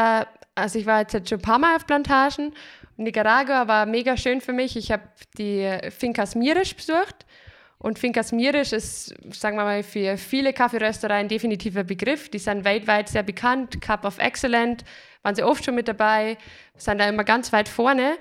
also 0.55 0.79
ich 0.79 0.87
war 0.87 1.01
jetzt 1.01 1.29
schon 1.29 1.39
ein 1.39 1.43
paar 1.43 1.59
Mal 1.59 1.77
auf 1.77 1.87
Plantagen. 1.87 2.55
Nicaragua 2.97 3.69
war 3.69 3.87
mega 3.87 4.17
schön 4.17 4.41
für 4.41 4.53
mich. 4.53 4.77
Ich 4.77 4.91
habe 4.91 5.03
die 5.39 5.79
Fincas 5.91 6.35
Mirisch 6.35 6.75
besucht. 6.75 7.27
Und 7.79 7.99
Fincas 7.99 8.33
Mirisch 8.33 8.73
ist, 8.73 9.15
sagen 9.35 9.59
wir 9.59 9.65
mal, 9.65 9.83
für 9.83 10.17
viele 10.17 10.53
Kaffeeröstereien 10.55 11.29
definitiv 11.29 11.77
ein 11.77 11.87
Begriff. 11.87 12.31
Die 12.31 12.39
sind 12.39 12.65
weltweit 12.65 13.09
sehr 13.09 13.23
bekannt. 13.23 13.83
Cup 13.83 14.05
of 14.05 14.19
Excellent 14.19 14.83
waren 15.23 15.35
sie 15.35 15.43
oft 15.43 15.65
schon 15.65 15.75
mit 15.75 15.89
dabei, 15.89 16.39
sind 16.77 16.99
da 16.99 17.09
immer 17.09 17.25
ganz 17.25 17.53
weit 17.53 17.69
vorne. 17.69 18.17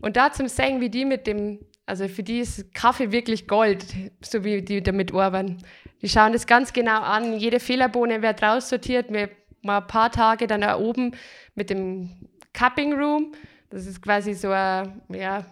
Und 0.00 0.16
da 0.16 0.32
zum 0.32 0.48
Singen, 0.48 0.80
wie 0.80 0.90
die 0.90 1.04
mit 1.04 1.26
dem, 1.26 1.60
also 1.86 2.06
für 2.06 2.22
die 2.22 2.40
ist 2.40 2.74
Kaffee 2.74 3.10
wirklich 3.10 3.48
Gold, 3.48 3.86
so 4.20 4.44
wie 4.44 4.60
die 4.60 4.82
damit 4.82 5.14
arbeiten. 5.14 5.58
Die 6.02 6.08
schauen 6.08 6.32
das 6.32 6.46
ganz 6.46 6.72
genau 6.72 7.00
an. 7.00 7.38
Jede 7.38 7.60
Fehlerbohne 7.60 8.22
wird 8.22 8.42
raussortiert. 8.42 9.10
Wir 9.10 9.30
mal 9.68 9.78
ein 9.78 9.86
paar 9.86 10.10
Tage 10.10 10.46
dann 10.46 10.62
da 10.62 10.76
oben 10.76 11.12
mit 11.54 11.70
dem 11.70 12.10
Cupping 12.52 12.94
Room. 12.94 13.32
Das 13.70 13.86
ist 13.86 14.02
quasi 14.02 14.34
so 14.34 14.50
ein, 14.50 15.00
ja, 15.10 15.44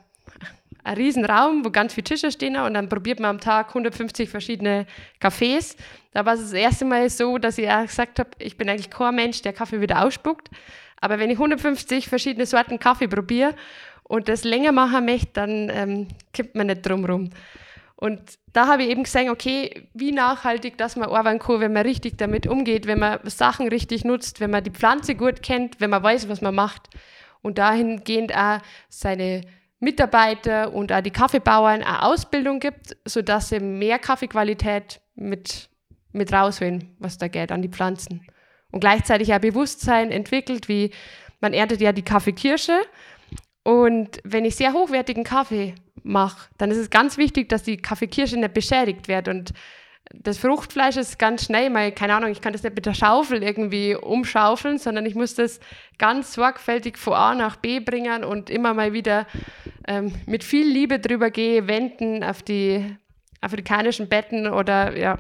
ein 0.83 0.97
Riesenraum, 0.97 1.65
wo 1.65 1.71
ganz 1.71 1.95
viele 1.95 2.05
Tische 2.05 2.33
stehen 2.33 2.57
und 2.57 2.75
dann 2.75 2.89
probiert 2.89 3.21
man 3.21 3.31
am 3.31 3.41
Tag 3.41 3.69
150 3.69 4.29
verschiedene 4.29 4.87
Kaffees. 5.21 5.77
Da 6.13 6.25
war 6.25 6.35
es 6.35 6.41
das 6.41 6.53
erste 6.53 6.85
Mal 6.85 7.11
so, 7.11 7.39
dass 7.39 7.59
ich 7.59 7.71
auch 7.71 7.83
gesagt 7.83 8.19
habe, 8.19 8.31
ich 8.39 8.57
bin 8.57 8.69
eigentlich 8.69 8.91
kein 8.91 9.15
Mensch, 9.15 9.43
der 9.43 9.53
Kaffee 9.53 9.81
wieder 9.81 10.05
ausspuckt. 10.05 10.49
Aber 11.01 11.19
wenn 11.19 11.29
ich 11.29 11.37
150 11.37 12.09
verschiedene 12.09 12.47
Sorten 12.47 12.79
Kaffee 12.79 13.09
probiere 13.09 13.55
und 14.05 14.29
das 14.29 14.45
länger 14.45 14.73
machen 14.73 15.05
möchte, 15.05 15.33
dann 15.35 15.71
ähm, 15.71 16.09
kippt 16.33 16.55
man 16.55 16.69
nicht 16.69 16.89
drum 16.89 17.05
rum. 17.05 17.31
Und 17.97 18.39
da 18.53 18.67
habe 18.67 18.83
ich 18.83 18.91
eben 18.91 19.05
gesehen, 19.05 19.31
okay, 19.31 19.89
wie 19.95 20.13
nachhaltig 20.13 20.77
dass 20.77 20.97
man 20.97 21.09
arbeiten 21.09 21.39
kann, 21.39 21.61
wenn 21.61 21.73
man 21.73 21.87
richtig 21.87 22.19
damit 22.19 22.47
umgeht, 22.47 22.87
wenn 22.87 22.99
man 22.99 23.21
Sachen 23.25 23.69
richtig 23.69 24.05
nutzt, 24.05 24.41
wenn 24.41 24.51
man 24.51 24.63
die 24.63 24.71
Pflanze 24.71 25.15
gut 25.15 25.43
kennt, 25.43 25.81
wenn 25.81 25.91
man 25.91 26.03
weiß, 26.03 26.29
was 26.29 26.43
man 26.43 26.55
macht. 26.55 26.91
Und 27.41 27.59
dahingehend 27.59 28.37
auch 28.37 28.59
seine 28.89 29.43
Mitarbeiter 29.79 30.73
und 30.75 30.93
auch 30.93 31.01
die 31.01 31.11
Kaffeebauern 31.11 31.83
eine 31.83 32.03
Ausbildung 32.03 32.61
gibt, 32.61 32.97
sodass 33.07 33.49
sie 33.49 33.61
mehr 33.61 33.99
Kaffeequalität 33.99 35.01
mit, 35.15 35.71
mit 36.13 36.33
rausholen, 36.33 36.97
was 36.99 37.19
da 37.19 37.29
geht 37.29 37.53
an 37.53 37.63
die 37.63 37.69
Pflanzen. 37.69 38.27
Und 38.73 38.81
gleichzeitig 38.81 39.33
auch 39.33 39.39
Bewusstsein 39.39 40.11
entwickelt, 40.11 40.69
wie 40.69 40.91
man 41.41 41.53
erntet 41.53 41.81
ja 41.81 41.93
die 41.93 42.03
Kaffeekirsche. 42.03 42.79
Und 43.67 44.21
wenn 44.23 44.45
ich 44.45 44.55
sehr 44.55 44.75
hochwertigen 44.75 45.25
Kaffee 45.25 45.75
mache, 46.05 46.49
dann 46.57 46.71
ist 46.71 46.77
es 46.77 46.89
ganz 46.89 47.19
wichtig, 47.19 47.49
dass 47.49 47.65
die 47.65 47.79
Kaffeekirsche 47.79 48.39
nicht 48.39 48.55
beschädigt 48.55 49.09
wird. 49.09 49.27
Und 49.27 49.55
das 50.15 50.39
Fruchtfleisch 50.39 50.97
ist 50.97 51.19
ganz 51.19 51.47
schnell, 51.47 51.69
mal, 51.71 51.91
keine 51.91 52.15
Ahnung, 52.15 52.31
ich 52.31 52.41
kann 52.41 52.53
das 52.53 52.63
nicht 52.63 52.77
mit 52.77 52.87
der 52.87 52.95
Schaufel 52.95 53.43
irgendwie 53.43 53.97
umschaufeln, 53.97 54.79
sondern 54.79 55.05
ich 55.05 55.17
muss 55.17 55.35
das 55.35 55.59
ganz 55.99 56.35
sorgfältig 56.35 56.97
von 56.97 57.15
A 57.15 57.35
nach 57.35 57.57
B 57.57 57.81
bringen 57.81 58.23
und 58.23 58.51
immer 58.51 58.73
mal 58.73 58.93
wieder 58.93 59.27
ähm, 59.89 60.15
mit 60.27 60.45
viel 60.45 60.69
Liebe 60.69 61.01
drüber 61.01 61.33
gehen, 61.33 61.67
wenden 61.67 62.23
auf 62.23 62.45
die 62.45 62.97
afrikanischen 63.41 64.09
Betten 64.09 64.47
oder 64.47 64.97
ja, 64.97 65.19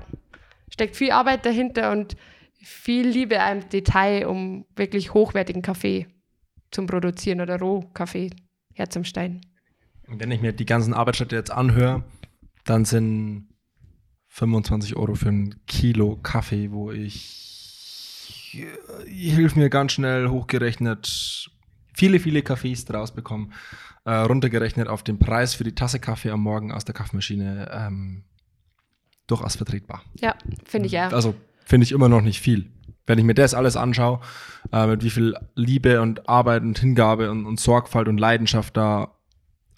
steckt 0.72 0.94
viel 0.94 1.10
Arbeit 1.10 1.44
dahinter 1.44 1.90
und 1.90 2.16
viel 2.62 3.08
Liebe 3.08 3.40
im 3.50 3.68
Detail, 3.70 4.28
um 4.28 4.66
wirklich 4.76 5.14
hochwertigen 5.14 5.62
Kaffee 5.62 6.06
zu 6.70 6.84
Produzieren 6.86 7.40
oder 7.40 7.58
Rohkaffee 7.58 8.30
herzustellen. 8.74 9.40
Wenn 10.06 10.30
ich 10.30 10.40
mir 10.40 10.52
die 10.52 10.66
ganzen 10.66 10.94
Arbeitsstätte 10.94 11.34
jetzt 11.36 11.50
anhöre, 11.50 12.04
dann 12.64 12.84
sind 12.84 13.48
25 14.28 14.96
Euro 14.96 15.14
für 15.14 15.30
ein 15.30 15.54
Kilo 15.66 16.16
Kaffee, 16.22 16.70
wo 16.70 16.92
ich, 16.92 18.52
ich 19.06 19.34
hilf 19.34 19.56
mir 19.56 19.70
ganz 19.70 19.92
schnell 19.92 20.28
hochgerechnet, 20.28 21.50
viele, 21.94 22.20
viele 22.20 22.42
Kaffees 22.42 22.84
draus 22.84 23.14
bekommen, 23.14 23.52
äh, 24.04 24.12
runtergerechnet 24.12 24.88
auf 24.88 25.02
den 25.02 25.18
Preis 25.18 25.54
für 25.54 25.64
die 25.64 25.74
Tasse 25.74 26.00
Kaffee 26.00 26.30
am 26.30 26.40
Morgen 26.40 26.70
aus 26.70 26.84
der 26.84 26.94
Kaffeemaschine, 26.94 27.70
ähm, 27.72 28.24
durchaus 29.26 29.56
vertretbar. 29.56 30.02
Ja, 30.20 30.36
finde 30.64 30.86
ich 30.88 30.98
auch. 30.98 31.12
Also 31.12 31.34
finde 31.64 31.84
ich 31.84 31.92
immer 31.92 32.08
noch 32.08 32.20
nicht 32.20 32.40
viel. 32.40 32.70
Wenn 33.06 33.18
ich 33.18 33.24
mir 33.24 33.34
das 33.34 33.54
alles 33.54 33.76
anschaue, 33.76 34.20
äh, 34.72 34.86
mit 34.86 35.04
wie 35.04 35.10
viel 35.10 35.36
Liebe 35.54 36.00
und 36.00 36.28
Arbeit 36.28 36.62
und 36.62 36.78
Hingabe 36.78 37.30
und, 37.30 37.46
und 37.46 37.60
Sorgfalt 37.60 38.08
und 38.08 38.18
Leidenschaft 38.18 38.76
da 38.76 39.12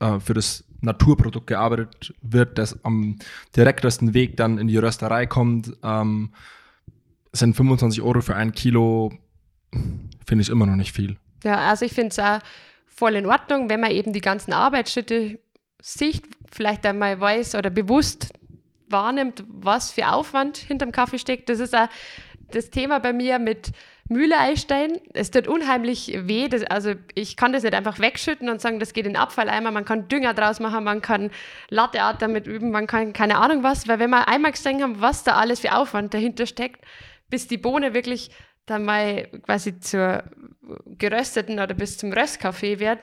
äh, 0.00 0.18
für 0.20 0.34
das 0.34 0.64
Naturprodukt 0.80 1.46
gearbeitet 1.46 2.14
wird, 2.22 2.58
das 2.58 2.84
am 2.84 3.16
direktesten 3.56 4.14
Weg 4.14 4.36
dann 4.36 4.58
in 4.58 4.68
die 4.68 4.76
Rösterei 4.76 5.26
kommt, 5.26 5.76
ähm, 5.82 6.30
sind 7.32 7.56
25 7.56 8.02
Euro 8.02 8.20
für 8.20 8.36
ein 8.36 8.52
Kilo, 8.52 9.12
finde 10.26 10.42
ich 10.42 10.48
immer 10.48 10.66
noch 10.66 10.76
nicht 10.76 10.92
viel. 10.92 11.16
Ja, 11.44 11.56
also 11.68 11.84
ich 11.84 11.92
finde 11.92 12.08
es 12.08 12.18
auch 12.18 12.38
voll 12.86 13.14
in 13.14 13.26
Ordnung, 13.26 13.68
wenn 13.68 13.80
man 13.80 13.90
eben 13.90 14.12
die 14.12 14.20
ganzen 14.20 14.52
Arbeitsschritte 14.52 15.38
sieht, 15.80 16.22
vielleicht 16.50 16.84
einmal 16.86 17.20
weiß 17.20 17.54
oder 17.54 17.70
bewusst 17.70 18.32
wahrnimmt, 18.88 19.44
was 19.48 19.92
für 19.92 20.08
Aufwand 20.08 20.56
hinterm 20.56 20.92
Kaffee 20.92 21.18
steckt. 21.18 21.48
Das 21.48 21.60
ist 21.60 21.74
auch 21.76 21.88
das 22.50 22.70
Thema 22.70 22.98
bei 23.00 23.12
mir 23.12 23.38
mit 23.38 23.72
Mühle 24.08 24.38
einstellen. 24.38 24.98
Es 25.12 25.30
tut 25.30 25.48
unheimlich 25.48 26.12
weh. 26.22 26.48
Das, 26.48 26.64
also 26.64 26.94
ich 27.14 27.36
kann 27.36 27.52
das 27.52 27.62
nicht 27.62 27.74
einfach 27.74 27.98
wegschütten 27.98 28.48
und 28.48 28.60
sagen, 28.60 28.80
das 28.80 28.92
geht 28.92 29.06
in 29.06 29.12
den 29.12 29.20
Abfalleimer. 29.20 29.70
Man 29.70 29.84
kann 29.84 30.08
Dünger 30.08 30.34
draus 30.34 30.60
machen, 30.60 30.84
man 30.84 31.02
kann 31.02 31.30
Latte 31.68 32.02
Art 32.02 32.22
damit 32.22 32.46
üben, 32.46 32.70
man 32.70 32.86
kann 32.86 33.12
keine 33.12 33.36
Ahnung 33.36 33.62
was. 33.62 33.86
Weil 33.86 33.98
wenn 33.98 34.10
wir 34.10 34.28
einmal 34.28 34.52
gesehen 34.52 34.82
haben, 34.82 35.00
was 35.00 35.24
da 35.24 35.36
alles 35.36 35.60
für 35.60 35.74
Aufwand 35.74 36.14
dahinter 36.14 36.46
steckt, 36.46 36.84
bis 37.28 37.46
die 37.48 37.58
Bohne 37.58 37.92
wirklich 37.92 38.30
dann 38.64 38.84
mal 38.84 39.28
quasi 39.44 39.78
zur 39.80 40.24
gerösteten 40.86 41.60
oder 41.60 41.74
bis 41.74 41.98
zum 41.98 42.12
Röstkaffee 42.12 42.78
wird, 42.80 42.98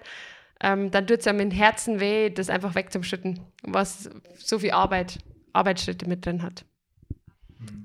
ähm, 0.61 0.91
dann 0.91 1.05
tut 1.05 1.19
es 1.19 1.27
einem 1.27 1.39
im 1.39 1.51
Herzen 1.51 1.99
weh, 1.99 2.29
das 2.29 2.49
einfach 2.49 2.75
wegzuschütten, 2.75 3.39
was 3.63 4.09
so 4.37 4.59
viel 4.59 4.71
Arbeit, 4.71 5.19
Arbeitsschritte 5.53 6.07
mit 6.07 6.25
drin 6.25 6.41
hat. 6.41 6.65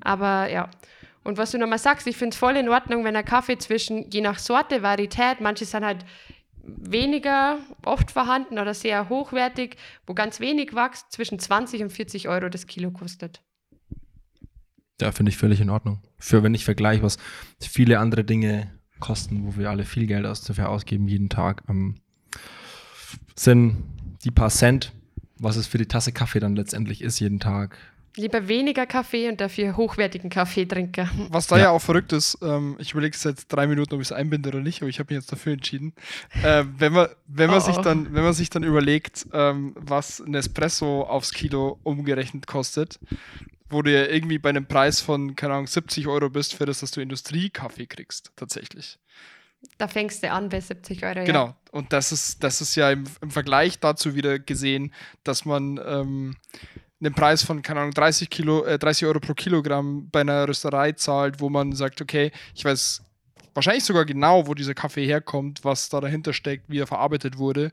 Aber 0.01 0.49
ja. 0.51 0.69
Und 1.23 1.37
was 1.37 1.51
du 1.51 1.59
nochmal 1.59 1.79
sagst, 1.79 2.07
ich 2.07 2.17
finde 2.17 2.35
es 2.35 2.39
voll 2.39 2.57
in 2.57 2.69
Ordnung, 2.69 3.05
wenn 3.05 3.17
ein 3.17 3.25
Kaffee 3.25 3.59
zwischen, 3.59 4.11
je 4.11 4.21
nach 4.21 4.39
Sorte, 4.39 4.83
Varietät, 4.83 5.41
manche 5.41 5.65
sind 5.65 5.85
halt 5.85 6.05
weniger 6.63 7.59
oft 7.85 8.11
vorhanden 8.11 8.59
oder 8.59 8.75
sehr 8.75 9.09
hochwertig, 9.09 9.77
wo 10.07 10.15
ganz 10.15 10.41
wenig 10.41 10.75
wächst, 10.75 11.13
zwischen 11.13 11.39
20 11.39 11.83
und 11.83 11.91
40 11.91 12.29
Euro 12.29 12.49
das 12.49 12.67
Kilo 12.67 12.91
kostet. 12.91 13.43
Ja, 15.01 15.13
finde 15.13 15.31
ich 15.31 15.37
völlig 15.37 15.61
in 15.61 15.71
Ordnung. 15.71 16.03
Für 16.19 16.43
wenn 16.43 16.55
ich 16.55 16.65
vergleiche, 16.65 17.03
was 17.03 17.17
viele 17.61 17.99
andere 17.99 18.25
Dinge 18.25 18.71
kosten, 18.99 19.47
wo 19.47 19.57
wir 19.57 19.71
alle 19.71 19.85
viel 19.85 20.07
Geld 20.07 20.25
dafür 20.25 20.69
ausgeben 20.69 21.09
jeden 21.09 21.31
Tag, 21.31 21.65
ähm, 21.69 21.97
sind 23.35 23.83
die 24.25 24.31
paar 24.31 24.51
Cent, 24.51 24.93
was 25.39 25.57
es 25.57 25.67
für 25.67 25.79
die 25.79 25.87
Tasse 25.87 26.13
Kaffee 26.13 26.41
dann 26.41 26.55
letztendlich 26.55 27.01
ist 27.01 27.19
jeden 27.19 27.41
Tag. 27.41 27.79
Lieber 28.17 28.49
weniger 28.49 28.87
Kaffee 28.87 29.29
und 29.29 29.41
dafür 29.41 29.77
hochwertigen 29.77 30.31
Kaffee 30.31 30.67
trinken. 30.67 31.09
Was 31.31 31.47
da 31.47 31.57
ja, 31.57 31.65
Ja. 31.65 31.71
auch 31.71 31.79
verrückt 31.81 32.13
ist, 32.13 32.39
ähm, 32.43 32.77
ich 32.81 32.93
überlege 32.93 33.17
seit 33.17 33.51
drei 33.53 33.67
Minuten, 33.67 33.95
ob 33.95 34.01
ich 34.01 34.09
es 34.09 34.13
einbinde 34.13 34.49
oder 34.49 34.61
nicht, 34.61 34.83
aber 34.83 34.89
ich 34.89 34.99
habe 34.99 35.15
mich 35.15 35.23
jetzt 35.23 35.31
dafür 35.33 35.53
entschieden. 35.53 35.95
Äh, 36.43 36.65
wenn 36.79 36.93
man, 36.93 37.09
wenn 37.29 37.49
man 37.51 37.59
Oh, 37.59 37.65
sich 37.65 37.77
oh. 37.79 37.83
dann, 37.83 38.13
wenn 38.13 38.25
man 38.25 38.33
sich 38.33 38.51
dann 38.51 38.65
überlegt, 38.65 39.27
ähm, 39.33 39.75
was 39.77 40.21
ein 40.21 40.35
Espresso 40.35 41.03
aufs 41.03 41.33
Kilo 41.33 41.79
umgerechnet 41.85 42.47
kostet, 42.49 42.99
wo 43.69 43.83
du 43.83 43.93
ja 43.93 44.07
irgendwie 44.07 44.39
bei 44.39 44.49
einem 44.49 44.67
Preis 44.67 45.01
von, 45.01 45.37
keine 45.37 45.55
Ahnung, 45.55 45.69
70 45.69 46.09
Euro 46.09 46.29
bist 46.31 46.55
für 46.55 46.67
das, 46.67 46.81
dass 46.81 46.91
du 46.91 47.01
Industriekaffee 47.01 47.87
kriegst, 47.87 48.33
tatsächlich. 48.35 48.99
Da 49.79 49.87
fängst 49.87 50.23
du 50.25 50.31
an 50.33 50.49
bei 50.49 50.61
70 50.61 51.05
Euro. 51.05 51.25
Genau. 51.25 51.47
Ja. 51.47 51.57
Und 51.71 51.93
das 51.93 52.11
ist, 52.13 52.43
das 52.43 52.61
ist 52.61 52.75
ja 52.75 52.91
im, 52.91 53.05
im 53.21 53.31
Vergleich 53.31 53.79
dazu 53.79 54.15
wieder 54.17 54.39
gesehen, 54.41 54.93
dass 55.23 55.45
man 55.45 55.79
ähm, 55.87 56.37
einen 57.01 57.15
Preis 57.15 57.43
von, 57.43 57.63
keine 57.63 57.81
Ahnung, 57.81 57.95
30, 57.95 58.29
Kilo, 58.29 58.65
äh, 58.65 58.79
30 58.79 59.07
Euro 59.07 59.21
pro 59.21 59.35
Kilogramm 59.35 60.09
bei 60.11 60.21
einer 60.21 60.47
Rösterei 60.47 60.93
zahlt, 60.93 61.41
wo 61.41 61.49
man 61.49 61.73
sagt, 61.73 62.01
okay, 62.01 62.31
ich 62.55 62.65
weiß 62.65 63.03
wahrscheinlich 63.55 63.85
sogar 63.85 64.05
genau, 64.05 64.47
wo 64.47 64.55
dieser 64.55 64.75
Kaffee 64.75 65.07
herkommt, 65.07 65.65
was 65.65 65.89
da 65.89 66.01
dahinter 66.01 66.33
steckt, 66.33 66.65
wie 66.69 66.79
er 66.79 66.87
verarbeitet 66.87 67.39
wurde. 67.39 67.71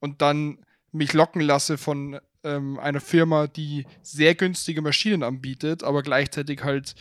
Und 0.00 0.22
dann 0.22 0.58
mich 0.92 1.12
locken 1.12 1.40
lasse 1.40 1.78
von 1.78 2.18
ähm, 2.44 2.78
einer 2.78 3.00
Firma, 3.00 3.46
die 3.46 3.86
sehr 4.02 4.34
günstige 4.34 4.82
Maschinen 4.82 5.22
anbietet, 5.22 5.82
aber 5.82 6.02
gleichzeitig 6.02 6.62
halt 6.62 6.94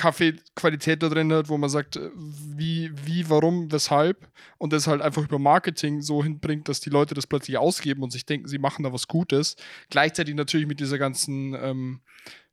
Kaffeequalität 0.00 1.02
da 1.02 1.10
drin 1.10 1.30
hat, 1.30 1.50
wo 1.50 1.58
man 1.58 1.68
sagt, 1.68 1.96
äh, 1.96 2.10
wie, 2.16 2.90
wie, 3.04 3.28
warum, 3.28 3.70
weshalb 3.70 4.28
und 4.56 4.72
das 4.72 4.86
halt 4.86 5.02
einfach 5.02 5.24
über 5.24 5.38
Marketing 5.38 6.00
so 6.00 6.24
hinbringt, 6.24 6.70
dass 6.70 6.80
die 6.80 6.88
Leute 6.88 7.14
das 7.14 7.26
plötzlich 7.26 7.58
ausgeben 7.58 8.02
und 8.02 8.10
sich 8.10 8.24
denken, 8.24 8.48
sie 8.48 8.58
machen 8.58 8.82
da 8.82 8.94
was 8.94 9.08
Gutes. 9.08 9.56
Gleichzeitig 9.90 10.34
natürlich 10.34 10.66
mit 10.66 10.80
dieser 10.80 10.96
ganzen 10.96 11.54
ähm, 11.54 12.00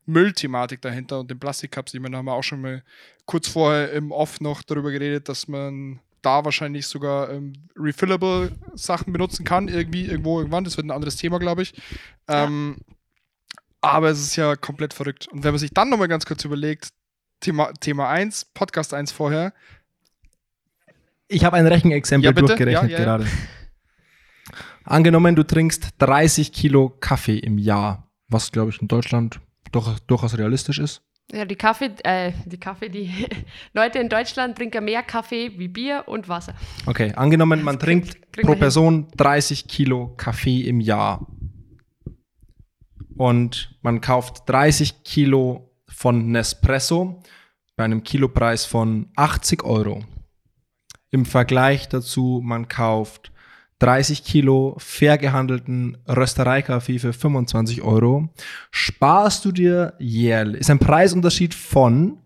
Müllthematik 0.05 0.81
dahinter 0.81 1.21
und 1.21 1.31
den 1.31 1.39
Plastikcups, 1.39 1.93
ich 1.93 2.01
meine, 2.01 2.13
da 2.13 2.17
haben 2.17 2.25
wir 2.25 2.33
auch 2.33 2.43
schon 2.43 2.59
mal 2.59 2.83
kurz 3.25 3.47
vorher 3.47 3.93
im 3.93 4.11
Off 4.11 4.41
noch 4.41 4.61
darüber 4.61 4.91
geredet, 4.91 5.29
dass 5.29 5.47
man 5.47 6.01
da 6.21 6.43
wahrscheinlich 6.43 6.85
sogar 6.85 7.29
ähm, 7.29 7.53
refillable 7.77 8.51
Sachen 8.73 9.13
benutzen 9.13 9.45
kann, 9.45 9.69
irgendwie, 9.69 10.05
irgendwo, 10.05 10.39
irgendwann. 10.39 10.65
Das 10.65 10.75
wird 10.75 10.85
ein 10.85 10.91
anderes 10.91 11.15
Thema, 11.15 11.39
glaube 11.39 11.61
ich. 11.61 11.73
Ähm, 12.27 12.75
aber 13.79 14.09
es 14.09 14.19
ist 14.19 14.35
ja 14.35 14.57
komplett 14.57 14.93
verrückt. 14.93 15.29
Und 15.29 15.45
wenn 15.45 15.51
man 15.51 15.59
sich 15.59 15.71
dann 15.73 15.89
nochmal 15.89 16.09
ganz 16.09 16.25
kurz 16.25 16.43
überlegt, 16.43 16.89
Thema, 17.39 17.71
Thema 17.79 18.09
1, 18.09 18.45
Podcast 18.53 18.93
1 18.93 19.11
vorher, 19.11 19.53
Ich 21.27 21.43
habe 21.43 21.57
ein 21.57 21.67
Rechenexempel 21.67 22.25
Ja, 22.25 22.31
bitte. 22.31 22.47
durchgerechnet 22.47 22.91
Ja, 22.91 22.97
ja, 22.99 22.99
ja. 22.99 23.05
gerade. 23.17 23.27
Angenommen, 24.85 25.35
du 25.35 25.43
trinkst 25.43 25.89
30 25.99 26.53
Kilo 26.53 26.89
Kaffee 27.01 27.37
im 27.37 27.57
Jahr, 27.57 28.09
was 28.29 28.51
glaube 28.51 28.69
ich 28.71 28.81
in 28.81 28.87
Deutschland 28.87 29.39
doch, 29.73 29.99
durchaus 29.99 30.37
realistisch 30.37 30.79
ist. 30.79 31.01
Ja, 31.29 31.43
die 31.43 31.57
Kaffee, 31.57 31.91
äh, 32.05 32.31
die 32.45 32.57
Kaffee, 32.57 32.87
die 32.87 33.11
Leute 33.73 33.99
in 33.99 34.07
Deutschland 34.07 34.57
trinken 34.57 34.85
mehr 34.85 35.03
Kaffee 35.03 35.51
wie 35.59 35.67
Bier 35.67 36.03
und 36.07 36.29
Wasser. 36.29 36.53
Okay, 36.85 37.11
angenommen, 37.15 37.61
man 37.63 37.75
Das 37.75 37.83
trinkt 37.83 38.31
kriegt 38.31 38.47
pro. 38.47 38.55
Person 38.55 39.09
30 39.17 39.67
Kilo 39.67 40.13
Kaffee 40.15 40.61
im 40.61 40.79
Jahr. 40.79 41.27
Und 43.17 43.77
man 43.81 43.99
kauft 43.99 44.43
30 44.47 45.03
Kilo 45.03 45.66
von 45.97 46.27
Nespresso 46.27 47.23
bei 47.75 47.83
einem 47.83 48.03
Kilopreis 48.03 48.65
von 48.65 49.07
80 49.15 49.63
Euro. 49.63 50.03
Im 51.09 51.25
Vergleich 51.25 51.89
dazu, 51.89 52.39
man 52.45 52.67
kauft 52.67 53.31
30 53.79 54.23
Kilo 54.23 54.75
fair 54.77 55.17
gehandelten 55.17 55.97
Röstereikaffee 56.07 56.99
für 56.99 57.13
25 57.13 57.81
Euro. 57.81 58.29
Sparst 58.69 59.43
du 59.43 59.51
dir 59.51 59.95
jährlich, 59.97 60.61
ist 60.61 60.69
ein 60.69 60.77
Preisunterschied 60.77 61.55
von 61.55 62.19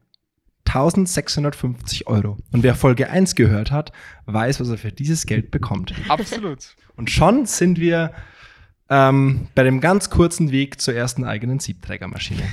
1650 0.65 2.07
Euro. 2.07 2.37
Und 2.51 2.63
wer 2.63 2.75
Folge 2.75 3.09
1 3.09 3.35
gehört 3.35 3.71
hat, 3.71 3.93
weiß, 4.25 4.59
was 4.59 4.67
er 4.67 4.79
für 4.79 4.91
dieses 4.91 5.25
Geld 5.25 5.49
bekommt. 5.49 5.93
absolut. 6.09 6.75
Und 6.97 7.09
schon 7.09 7.45
sind 7.45 7.79
wir 7.79 8.11
ähm, 8.89 9.47
bei 9.55 9.63
dem 9.63 9.79
ganz 9.79 10.09
kurzen 10.09 10.51
Weg 10.51 10.81
zur 10.81 10.93
ersten 10.93 11.23
eigenen 11.23 11.59
Siebträgermaschine. 11.59 12.43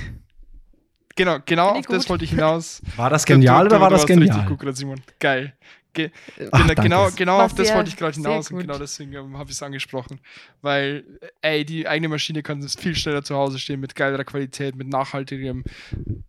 Genau, 1.19 1.37
genau 1.45 1.69
auf 1.71 1.85
das 1.85 2.09
wollte 2.09 2.23
ich 2.23 2.31
hinaus. 2.31 2.81
War 2.95 3.09
das 3.09 3.25
genial 3.25 3.63
Du- 3.65 3.69
du- 3.69 3.75
oder 3.75 3.81
war 3.81 3.89
das 3.89 4.01
warst 4.01 4.09
Richtig 4.09 4.29
genial? 4.29 4.47
gut, 4.47 4.59
gerade, 4.59 4.75
Simon. 4.75 5.01
Geil. 5.19 5.53
Ge 5.91 6.11
Ach, 6.51 6.67
genau, 6.67 6.81
genau, 6.83 7.09
genau 7.15 7.39
auf 7.41 7.55
das 7.55 7.73
wollte 7.73 7.89
ich 7.89 7.97
gerade 7.97 8.13
hinaus 8.13 8.51
und 8.51 8.59
genau 8.59 8.77
deswegen 8.77 9.11
ähm, 9.13 9.37
habe 9.37 9.49
ich 9.49 9.55
es 9.55 9.63
angesprochen. 9.63 10.19
Weil, 10.61 11.03
äh, 11.41 11.57
ey, 11.57 11.65
die 11.65 11.87
eigene 11.87 12.09
Maschine 12.09 12.43
kann 12.43 12.61
viel 12.69 12.95
schneller 12.95 13.23
zu 13.23 13.35
Hause 13.35 13.57
stehen, 13.59 13.79
mit 13.79 13.95
geilerer 13.95 14.23
Qualität, 14.23 14.75
mit 14.75 14.87
nachhaltigem 14.87 15.63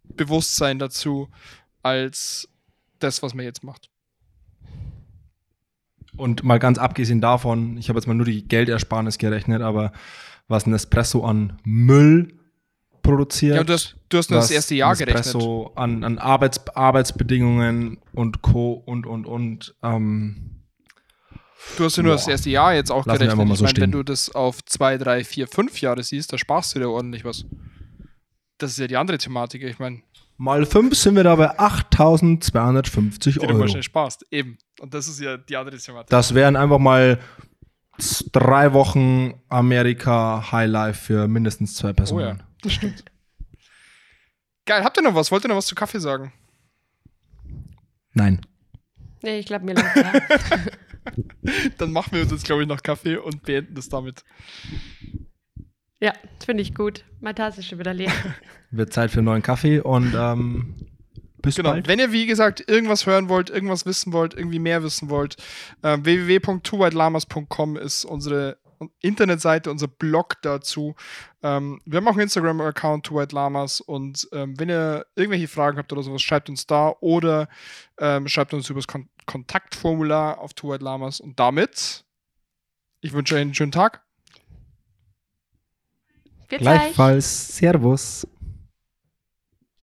Bewusstsein 0.04 0.78
dazu, 0.78 1.28
als 1.82 2.48
das, 3.00 3.22
was 3.22 3.34
man 3.34 3.44
jetzt 3.44 3.62
macht. 3.62 3.90
Und 6.16 6.42
mal 6.42 6.58
ganz 6.58 6.78
abgesehen 6.78 7.20
davon, 7.20 7.76
ich 7.76 7.88
habe 7.88 7.98
jetzt 7.98 8.06
mal 8.06 8.14
nur 8.14 8.26
die 8.26 8.46
Geldersparnis 8.46 9.18
gerechnet, 9.18 9.62
aber 9.62 9.92
was 10.48 10.66
ein 10.66 10.74
Espresso 10.74 11.24
an 11.24 11.58
Müll 11.64 12.32
produziert. 13.10 13.56
Ja, 13.56 13.64
du 13.64 13.72
hast, 13.72 13.96
du 14.08 14.18
hast 14.18 14.30
nur 14.30 14.40
das 14.40 14.50
erste 14.50 14.74
Jahr 14.74 14.92
ein 14.92 14.98
gerechnet. 14.98 15.26
Espresso 15.26 15.72
an, 15.74 16.04
an 16.04 16.18
Arbeits, 16.18 16.66
Arbeitsbedingungen 16.74 17.98
und 18.12 18.42
Co. 18.42 18.72
und, 18.72 19.06
und, 19.06 19.26
und. 19.26 19.74
Ähm, 19.82 20.60
Du 21.76 21.84
hast 21.84 21.96
ja 21.96 22.02
nur 22.02 22.12
das 22.12 22.24
Boah. 22.24 22.30
erste 22.32 22.50
Jahr 22.50 22.74
jetzt 22.74 22.90
auch 22.90 23.06
wir 23.06 23.12
gerechnet. 23.12 23.36
mal 23.36 23.52
ich 23.52 23.58
so 23.58 23.64
meine, 23.64 23.76
wenn 23.78 23.92
du 23.92 24.02
das 24.02 24.34
auf 24.34 24.64
zwei, 24.64 24.96
drei, 24.96 25.24
vier, 25.24 25.46
fünf 25.46 25.80
Jahre 25.80 26.02
siehst, 26.02 26.32
da 26.32 26.38
sparst 26.38 26.74
du 26.74 26.78
dir 26.78 26.88
ordentlich 26.88 27.24
was. 27.24 27.44
Das 28.58 28.72
ist 28.72 28.78
ja 28.78 28.86
die 28.86 28.96
andere 28.96 29.18
Thematik. 29.18 29.62
Ich 29.62 29.78
meine, 29.78 30.00
mal 30.36 30.64
fünf 30.64 30.96
sind 30.96 31.16
wir 31.16 31.24
da 31.24 31.36
bei 31.36 31.58
8250 31.58 33.34
die 33.34 33.40
du 33.40 33.46
Euro. 33.46 33.58
mal 33.58 33.68
schnell 33.68 33.82
sparst. 33.82 34.24
Eben. 34.30 34.56
Und 34.80 34.94
das 34.94 35.06
ist 35.06 35.20
ja 35.20 35.36
die 35.36 35.56
andere 35.56 35.76
Thematik. 35.76 36.08
Das 36.08 36.34
wären 36.34 36.56
einfach 36.56 36.78
mal 36.78 37.18
drei 38.32 38.72
Wochen 38.72 39.34
Amerika 39.48 40.50
Highlife 40.52 40.98
für 40.98 41.28
mindestens 41.28 41.74
zwei 41.74 41.88
oh 41.88 41.90
ja, 41.90 41.94
Personen. 41.94 42.42
Das 42.62 42.72
stimmt. 42.72 43.04
Geil, 44.66 44.84
habt 44.84 44.96
ihr 44.96 45.02
noch 45.02 45.14
was? 45.14 45.30
Wollt 45.30 45.44
ihr 45.44 45.48
noch 45.48 45.56
was 45.56 45.66
zu 45.66 45.74
Kaffee 45.74 46.00
sagen? 46.00 46.32
Nein. 48.12 48.40
Nee, 49.22 49.38
ich 49.38 49.46
glaube 49.46 49.64
mir 49.64 49.74
langsam. 49.74 50.20
Dann 51.78 51.92
machen 51.92 52.12
wir 52.12 52.22
uns 52.22 52.30
jetzt, 52.32 52.44
glaube 52.44 52.62
ich, 52.62 52.68
noch 52.68 52.82
Kaffee 52.82 53.16
und 53.16 53.42
beenden 53.42 53.74
das 53.74 53.88
damit. 53.88 54.24
ja, 56.00 56.12
das 56.38 56.44
finde 56.46 56.62
ich 56.62 56.74
gut. 56.74 57.04
Meine 57.20 57.34
Tasse 57.34 57.60
ist 57.60 57.66
schon 57.68 57.78
wieder 57.78 57.94
leer. 57.94 58.12
Wird 58.70 58.92
Zeit 58.92 59.10
für 59.10 59.18
einen 59.18 59.26
neuen 59.26 59.42
Kaffee 59.42 59.80
und 59.80 60.14
ähm, 60.16 60.76
Bis 61.42 61.56
Genau. 61.56 61.70
bald. 61.70 61.88
Wenn 61.88 61.98
ihr, 61.98 62.12
wie 62.12 62.26
gesagt, 62.26 62.68
irgendwas 62.68 63.06
hören 63.06 63.28
wollt, 63.28 63.50
irgendwas 63.50 63.84
wissen 63.86 64.12
wollt, 64.12 64.34
irgendwie 64.34 64.58
mehr 64.58 64.82
wissen 64.82 65.08
wollt, 65.10 65.36
ähm, 65.82 66.04
www.twowhitelamas.com 66.04 67.76
ist 67.76 68.04
unsere 68.04 68.58
Internetseite, 69.00 69.70
unser 69.70 69.88
Blog 69.88 70.36
dazu. 70.42 70.94
Ähm, 71.42 71.80
wir 71.84 71.98
haben 71.98 72.08
auch 72.08 72.12
einen 72.12 72.22
Instagram-Account, 72.22 73.06
Two 73.06 73.16
White 73.16 73.34
Lamas. 73.34 73.80
Und 73.80 74.28
ähm, 74.32 74.58
wenn 74.58 74.70
ihr 74.70 75.06
irgendwelche 75.14 75.48
Fragen 75.48 75.78
habt 75.78 75.92
oder 75.92 76.02
sowas, 76.02 76.22
schreibt 76.22 76.48
uns 76.48 76.66
da 76.66 76.94
oder 77.00 77.48
ähm, 77.98 78.26
schreibt 78.28 78.54
uns 78.54 78.68
über 78.70 78.78
das 78.78 78.86
Kon 78.86 79.08
Kontaktformular 79.26 80.38
auf 80.38 80.54
Two 80.54 80.70
White 80.70 80.82
Lamas. 80.82 81.20
Und 81.20 81.38
damit, 81.38 82.04
ich 83.00 83.12
wünsche 83.12 83.36
euch 83.36 83.42
einen 83.42 83.54
schönen 83.54 83.72
Tag. 83.72 84.02
Gleichfalls. 86.48 87.56
Servus. 87.56 88.26